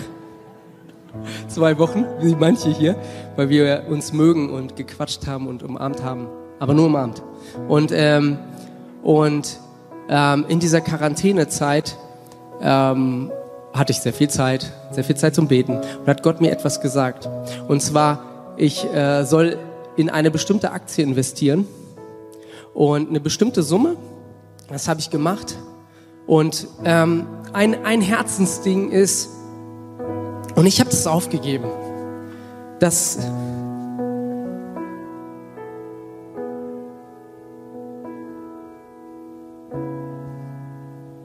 [1.49, 2.95] Zwei Wochen, wie manche hier,
[3.35, 6.29] weil wir uns mögen und gequatscht haben und umarmt haben.
[6.61, 7.23] Aber nur umarmt.
[7.67, 8.39] Und, ähm,
[9.03, 9.59] und
[10.09, 11.97] ähm, in dieser Quarantänezeit
[12.61, 13.31] ähm,
[13.79, 16.81] hatte ich sehr viel Zeit, sehr viel Zeit zum Beten und hat Gott mir etwas
[16.81, 17.29] gesagt.
[17.69, 19.59] Und zwar, ich äh, soll
[19.97, 21.67] in eine bestimmte Aktie investieren
[22.75, 23.97] und eine bestimmte Summe.
[24.69, 25.57] Das habe ich gemacht.
[26.27, 29.31] Und ähm, ein, ein Herzensding ist,
[30.55, 31.69] und ich habe das aufgegeben,
[32.81, 33.19] dass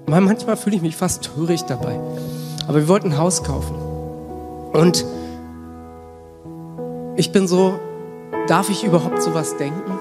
[0.07, 1.99] manchmal fühle ich mich fast töricht dabei.
[2.67, 3.75] Aber wir wollten ein Haus kaufen.
[4.73, 5.05] Und
[7.15, 7.79] ich bin so,
[8.47, 9.99] darf ich überhaupt sowas denken?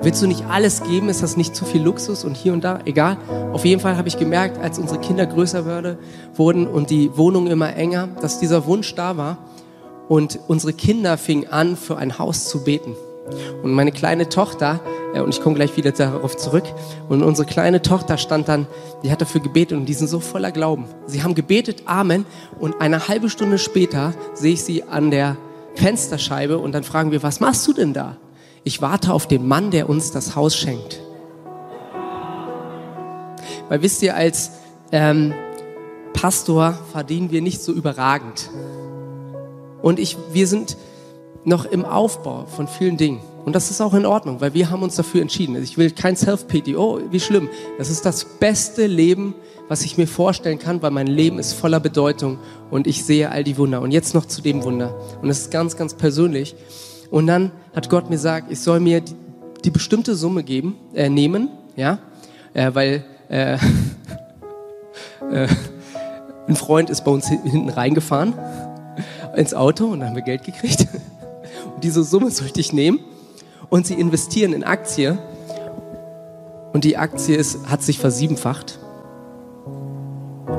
[0.00, 1.08] Willst du nicht alles geben?
[1.08, 2.78] Ist das nicht zu viel Luxus und hier und da?
[2.84, 3.16] Egal.
[3.52, 5.98] Auf jeden Fall habe ich gemerkt, als unsere Kinder größer wurde,
[6.34, 9.38] wurden und die Wohnung immer enger, dass dieser Wunsch da war.
[10.08, 12.94] Und unsere Kinder fingen an, für ein Haus zu beten.
[13.62, 14.80] Und meine kleine Tochter,
[15.14, 16.64] äh, und ich komme gleich wieder darauf zurück,
[17.08, 18.66] und unsere kleine Tochter stand dann,
[19.02, 20.86] die hat dafür gebetet und die sind so voller Glauben.
[21.06, 22.26] Sie haben gebetet, Amen,
[22.58, 25.36] und eine halbe Stunde später sehe ich sie an der
[25.74, 28.16] Fensterscheibe und dann fragen wir, was machst du denn da?
[28.64, 31.00] Ich warte auf den Mann, der uns das Haus schenkt.
[33.68, 34.52] weil wisst ihr, als
[34.92, 35.34] ähm,
[36.12, 38.50] Pastor verdienen wir nicht so überragend.
[39.82, 40.76] Und ich, wir sind
[41.44, 43.20] noch im Aufbau von vielen Dingen.
[43.44, 45.54] Und das ist auch in Ordnung, weil wir haben uns dafür entschieden.
[45.54, 46.76] Also ich will kein Self-Pity.
[46.76, 47.48] Oh, wie schlimm.
[47.78, 49.34] Das ist das beste Leben,
[49.68, 52.38] was ich mir vorstellen kann, weil mein Leben ist voller Bedeutung
[52.70, 53.80] und ich sehe all die Wunder.
[53.80, 54.94] Und jetzt noch zu dem Wunder.
[55.22, 56.56] Und es ist ganz, ganz persönlich.
[57.10, 59.14] Und dann hat Gott mir gesagt, ich soll mir die,
[59.64, 61.98] die bestimmte Summe geben, äh, nehmen, ja,
[62.52, 63.54] äh, weil äh,
[65.30, 65.48] äh,
[66.46, 68.34] ein Freund ist bei uns hinten reingefahren
[69.36, 70.86] ins Auto und dann haben wir Geld gekriegt.
[71.82, 73.00] Diese Summe sollte ich nehmen
[73.70, 75.18] und sie investieren in Aktie.
[76.72, 78.78] Und die Aktie ist, hat sich versiebenfacht.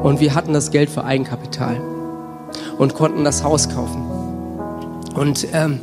[0.03, 1.80] Und wir hatten das Geld für Eigenkapital
[2.78, 4.01] und konnten das Haus kaufen.
[5.15, 5.82] Und ähm,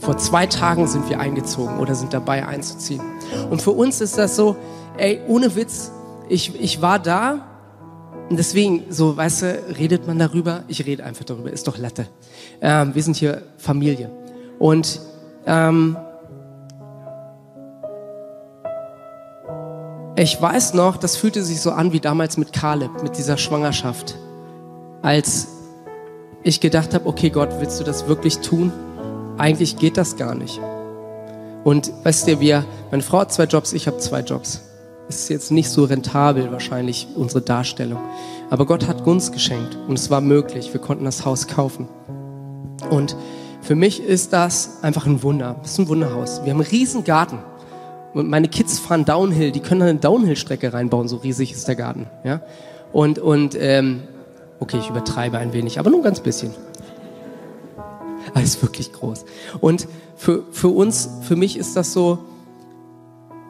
[0.00, 3.02] vor zwei Tagen sind wir eingezogen oder sind dabei einzuziehen.
[3.50, 4.56] Und für uns ist das so,
[4.96, 5.92] ey, ohne Witz,
[6.28, 7.46] ich, ich war da
[8.30, 10.62] und deswegen, so, weißt du, redet man darüber?
[10.68, 12.06] Ich rede einfach darüber, ist doch Latte.
[12.60, 14.08] Ähm, wir sind hier Familie.
[14.60, 15.00] Und
[15.46, 15.96] ähm,
[20.16, 24.16] ich weiß noch, das fühlte sich so an wie damals mit Kaleb, mit dieser Schwangerschaft.
[25.02, 25.48] Als
[26.44, 28.70] ich gedacht habe, okay Gott, willst du das wirklich tun?
[29.38, 30.60] Eigentlich geht das gar nicht.
[31.64, 34.60] Und weißt du, wir, meine Frau hat zwei Jobs, ich habe zwei Jobs
[35.10, 37.98] ist jetzt nicht so rentabel wahrscheinlich unsere Darstellung.
[38.48, 40.72] Aber Gott hat Gunst geschenkt und es war möglich.
[40.72, 41.88] Wir konnten das Haus kaufen.
[42.90, 43.16] Und
[43.62, 45.56] für mich ist das einfach ein Wunder.
[45.62, 46.42] Das ist ein Wunderhaus.
[46.44, 47.38] Wir haben einen riesen Garten.
[48.14, 52.06] Und meine Kids fahren Downhill, die können eine Downhill-Strecke reinbauen, so riesig ist der Garten.
[52.24, 52.40] Ja?
[52.92, 54.02] Und, und ähm,
[54.58, 56.52] okay, ich übertreibe ein wenig, aber nur ein ganz bisschen.
[58.28, 59.24] Aber ist wirklich groß.
[59.60, 59.86] Und
[60.16, 62.18] für, für uns, für mich ist das so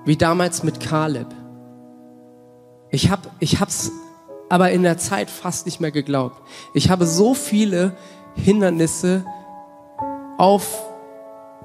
[0.04, 1.26] wie damals mit Kaleb.
[2.90, 3.92] Ich habe ich hab's
[4.48, 6.36] aber in der Zeit fast nicht mehr geglaubt.
[6.74, 7.92] Ich habe so viele
[8.34, 9.24] Hindernisse
[10.40, 10.82] auf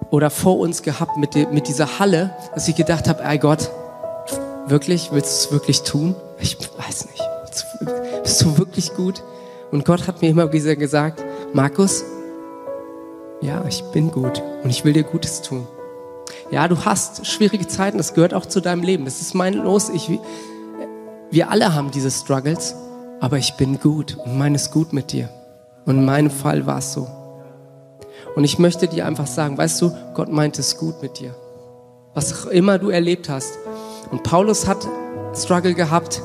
[0.10, 3.72] oder vor uns gehabt mit, die, mit dieser Halle, dass ich gedacht habe, ey Gott,
[4.68, 6.16] wirklich, willst du es wirklich tun?
[6.40, 7.24] Ich weiß nicht.
[8.22, 9.24] Bist du wirklich gut?
[9.72, 11.24] Und Gott hat mir immer wieder gesagt,
[11.54, 12.04] Markus,
[13.42, 15.68] ja, ich bin gut und ich will dir Gutes tun.
[16.52, 19.06] Ja, du hast schwierige Zeiten, das gehört auch zu deinem Leben.
[19.06, 19.90] Das ist mein Los.
[19.90, 20.10] Ich,
[21.32, 22.76] wir alle haben diese Struggles,
[23.20, 25.30] aber ich bin gut und mein ist gut mit dir.
[25.86, 27.08] Und in meinem Fall war es so.
[28.36, 31.34] Und ich möchte dir einfach sagen, weißt du, Gott meint es gut mit dir.
[32.14, 33.58] Was auch immer du erlebt hast.
[34.12, 34.88] Und Paulus hat
[35.34, 36.22] Struggle gehabt.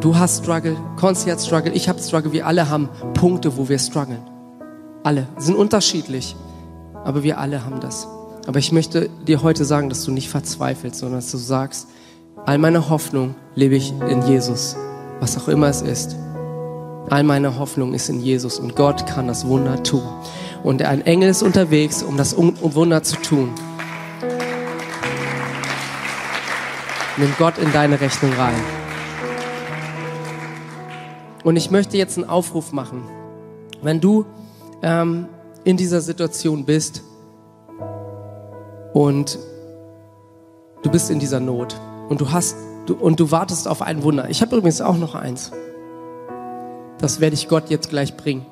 [0.00, 2.32] Du hast Struggle, Konsti hat Struggle, ich habe Struggle.
[2.32, 4.22] Wir alle haben Punkte, wo wir strugglen.
[5.02, 6.36] Alle sind unterschiedlich,
[7.04, 8.06] aber wir alle haben das.
[8.46, 11.88] Aber ich möchte dir heute sagen, dass du nicht verzweifelst, sondern dass du sagst,
[12.46, 14.76] All meine Hoffnung lebe ich in Jesus,
[15.18, 16.16] was auch immer es ist.
[17.08, 20.02] All meine Hoffnung ist in Jesus und Gott kann das Wunder tun.
[20.62, 23.50] Und ein Engel ist unterwegs, um das Wunder zu tun.
[27.16, 28.60] Nimm Gott in deine Rechnung rein.
[31.44, 33.04] Und ich möchte jetzt einen Aufruf machen.
[33.82, 34.26] Wenn du
[34.82, 35.28] ähm,
[35.64, 37.02] in dieser Situation bist
[38.92, 39.38] und
[40.82, 41.76] du bist in dieser Not,
[42.08, 44.28] und du hast du, und du wartest auf ein Wunder.
[44.30, 45.52] Ich habe übrigens auch noch eins.
[46.98, 48.46] Das werde ich Gott jetzt gleich bringen.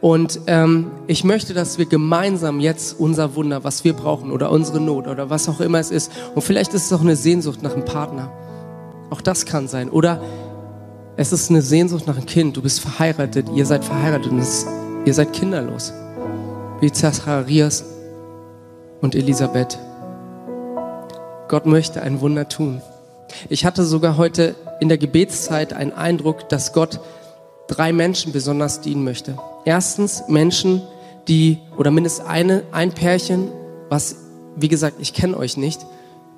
[0.00, 4.80] Und ähm, ich möchte, dass wir gemeinsam jetzt unser Wunder, was wir brauchen oder unsere
[4.80, 6.12] Not oder was auch immer es ist.
[6.34, 8.30] Und vielleicht ist es auch eine Sehnsucht nach einem Partner.
[9.10, 9.90] Auch das kann sein.
[9.90, 10.22] Oder
[11.16, 12.56] es ist eine Sehnsucht nach einem Kind.
[12.56, 14.66] Du bist verheiratet, ihr seid verheiratet und es,
[15.04, 15.92] ihr seid kinderlos.
[16.80, 17.84] Wie Zacharias
[19.00, 19.78] und Elisabeth.
[21.48, 22.82] Gott möchte ein Wunder tun.
[23.48, 27.00] Ich hatte sogar heute in der Gebetszeit einen Eindruck, dass Gott
[27.68, 29.38] drei Menschen besonders dienen möchte.
[29.64, 30.82] Erstens Menschen,
[31.28, 33.48] die, oder mindestens eine, ein Pärchen,
[33.88, 34.16] was,
[34.56, 35.86] wie gesagt, ich kenne euch nicht,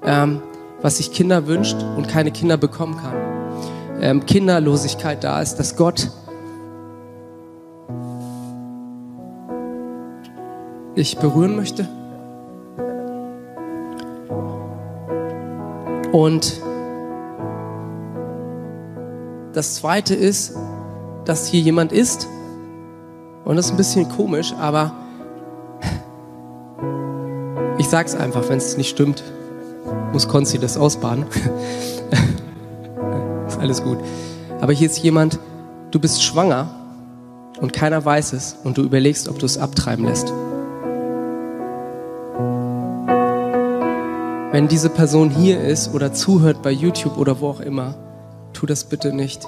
[0.05, 0.43] ähm,
[0.83, 3.14] was sich Kinder wünscht und keine Kinder bekommen kann.
[4.01, 6.11] Ähm, Kinderlosigkeit da ist, dass Gott
[10.97, 11.89] dich berühren möchte
[16.12, 16.61] Und
[19.53, 20.55] das Zweite ist,
[21.31, 22.26] dass hier jemand ist,
[23.45, 24.91] und das ist ein bisschen komisch, aber
[27.78, 29.22] ich sag's einfach, wenn es nicht stimmt,
[30.12, 31.26] muss Konzi das ausbaden.
[33.47, 33.99] ist alles gut.
[34.61, 35.39] Aber hier ist jemand,
[35.93, 36.68] du bist schwanger
[37.61, 40.33] und keiner weiß es und du überlegst, ob du es abtreiben lässt.
[44.51, 47.95] wenn diese Person hier ist oder zuhört bei YouTube oder wo auch immer,
[48.53, 49.47] tu das bitte nicht.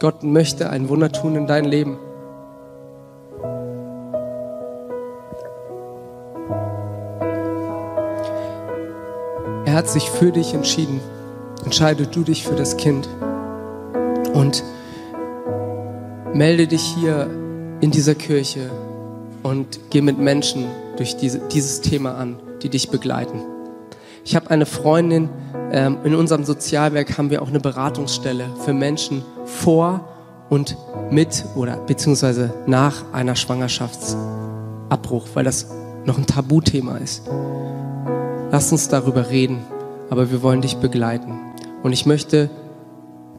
[0.00, 1.98] Gott möchte ein Wunder tun in dein Leben.
[9.66, 11.00] Er hat sich für dich entschieden.
[11.64, 13.08] Entscheide du dich für das Kind.
[14.32, 14.62] Und
[16.32, 17.28] melde dich hier
[17.80, 18.70] in dieser Kirche
[19.42, 23.40] und geh mit Menschen durch diese, dieses Thema an, die dich begleiten.
[24.24, 25.28] Ich habe eine Freundin,
[25.72, 30.00] ähm, in unserem Sozialwerk haben wir auch eine Beratungsstelle für Menschen vor
[30.48, 30.76] und
[31.10, 35.66] mit oder beziehungsweise nach einer Schwangerschaftsabbruch, weil das
[36.04, 37.22] noch ein Tabuthema ist.
[38.50, 39.64] Lass uns darüber reden,
[40.10, 41.38] aber wir wollen dich begleiten.
[41.82, 42.50] Und ich möchte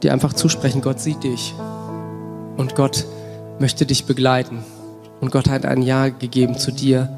[0.02, 1.54] dir einfach zusprechen, Gott sieht dich
[2.56, 3.06] und Gott
[3.58, 4.64] möchte dich begleiten.
[5.20, 7.08] Und Gott hat ein Ja gegeben zu dir.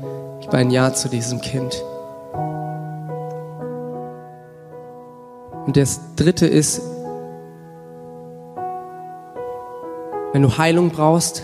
[0.40, 1.82] Gib ein Ja zu diesem Kind.
[5.66, 6.82] Und das dritte ist,
[10.32, 11.42] wenn du Heilung brauchst,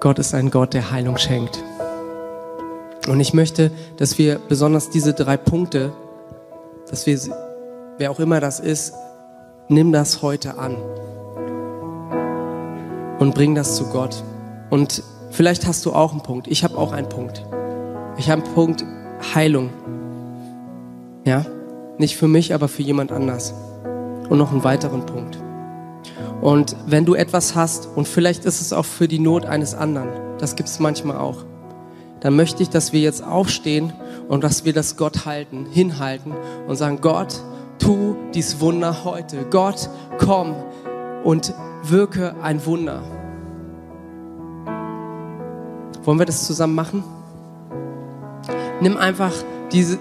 [0.00, 1.64] Gott ist ein Gott, der Heilung schenkt.
[3.08, 5.92] Und ich möchte, dass wir besonders diese drei Punkte,
[6.90, 7.18] dass wir,
[7.96, 8.92] wer auch immer das ist,
[9.68, 10.76] nimm das heute an
[13.18, 14.22] und bring das zu Gott.
[14.70, 16.48] Und vielleicht hast du auch einen Punkt.
[16.48, 17.44] Ich habe auch einen Punkt.
[18.18, 18.84] Ich habe einen Punkt
[19.34, 19.70] Heilung.
[21.24, 21.46] Ja,
[21.96, 23.54] nicht für mich, aber für jemand anders.
[24.28, 25.38] Und noch einen weiteren Punkt.
[26.40, 30.08] Und wenn du etwas hast, und vielleicht ist es auch für die Not eines anderen,
[30.38, 31.44] das gibt es manchmal auch,
[32.20, 33.92] dann möchte ich, dass wir jetzt aufstehen
[34.28, 36.32] und dass wir das Gott halten, hinhalten
[36.66, 37.40] und sagen, Gott,
[37.78, 39.46] tu dies Wunder heute.
[39.50, 40.54] Gott, komm
[41.24, 43.02] und wirke ein Wunder.
[46.04, 47.04] Wollen wir das zusammen machen?
[48.80, 49.32] Nimm einfach
[49.72, 49.98] diese,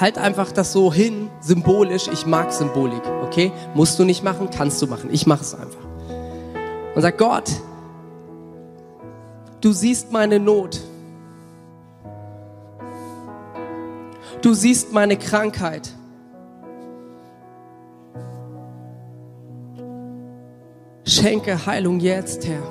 [0.00, 2.08] halt einfach das so hin, symbolisch.
[2.08, 3.52] Ich mag Symbolik, okay?
[3.74, 5.10] Musst du nicht machen, kannst du machen.
[5.12, 5.84] Ich mache es einfach.
[6.94, 7.50] Und sag Gott,
[9.60, 10.80] du siehst meine Not.
[14.42, 15.90] Du siehst meine Krankheit.
[21.04, 22.62] Schenke Heilung jetzt, Herr.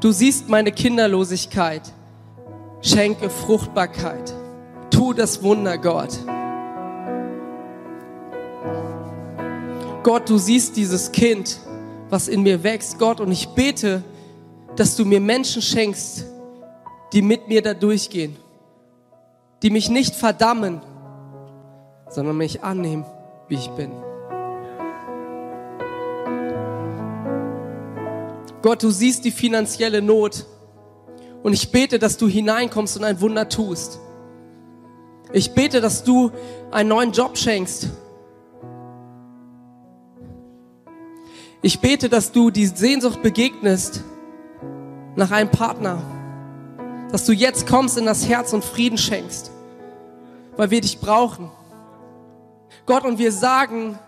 [0.00, 1.82] Du siehst meine Kinderlosigkeit.
[2.80, 4.32] Schenke Fruchtbarkeit.
[4.98, 6.18] Tu das Wunder, Gott.
[10.02, 11.60] Gott, du siehst dieses Kind,
[12.10, 14.02] was in mir wächst, Gott, und ich bete,
[14.74, 16.24] dass du mir Menschen schenkst,
[17.12, 18.36] die mit mir da durchgehen,
[19.62, 20.80] die mich nicht verdammen,
[22.08, 23.06] sondern mich annehmen,
[23.46, 23.92] wie ich bin.
[28.62, 30.44] Gott, du siehst die finanzielle Not.
[31.44, 34.00] Und ich bete, dass du hineinkommst und ein Wunder tust.
[35.32, 36.30] Ich bete, dass du
[36.70, 37.88] einen neuen Job schenkst.
[41.60, 44.04] Ich bete, dass du die Sehnsucht begegnest
[45.16, 46.02] nach einem Partner.
[47.10, 49.50] Dass du jetzt kommst in das Herz und Frieden schenkst.
[50.56, 51.50] Weil wir dich brauchen.
[52.86, 53.98] Gott, und wir sagen,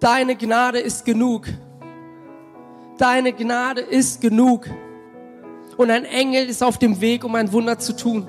[0.00, 1.46] deine Gnade ist genug
[2.98, 4.68] deine Gnade ist genug.
[5.76, 8.28] Und ein Engel ist auf dem Weg, um ein Wunder zu tun.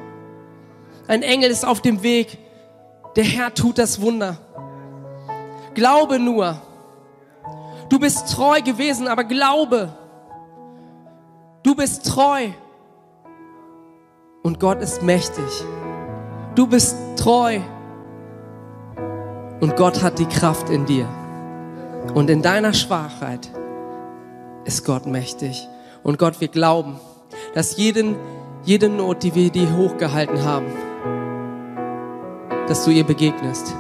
[1.10, 2.38] Ein Engel ist auf dem Weg.
[3.16, 4.38] Der Herr tut das Wunder.
[5.74, 6.62] Glaube nur.
[7.90, 9.92] Du bist treu gewesen, aber glaube.
[11.64, 12.50] Du bist treu.
[14.44, 15.50] Und Gott ist mächtig.
[16.54, 17.60] Du bist treu.
[19.62, 21.10] Und Gott hat die Kraft in dir.
[22.14, 23.50] Und in deiner Schwachheit
[24.64, 25.68] ist Gott mächtig.
[26.04, 27.00] Und Gott, wir glauben,
[27.56, 28.16] dass jeden,
[28.64, 30.68] jede Not, die wir dir hochgehalten haben,
[32.70, 33.76] dass du ihr begegnest.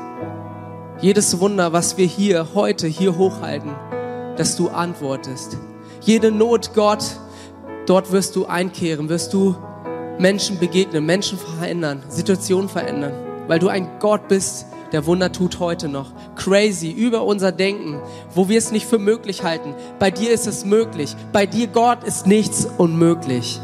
[0.99, 3.71] Jedes Wunder, was wir hier heute hier hochhalten,
[4.35, 5.57] dass du antwortest.
[6.01, 7.03] Jede Not, Gott,
[7.85, 9.55] dort wirst du einkehren, wirst du
[10.17, 13.13] Menschen begegnen, Menschen verändern, Situationen verändern,
[13.47, 16.11] weil du ein Gott bist, der Wunder tut heute noch.
[16.35, 18.01] Crazy, über unser Denken,
[18.33, 19.75] wo wir es nicht für möglich halten.
[19.99, 21.15] Bei dir ist es möglich.
[21.31, 23.61] Bei dir, Gott, ist nichts unmöglich.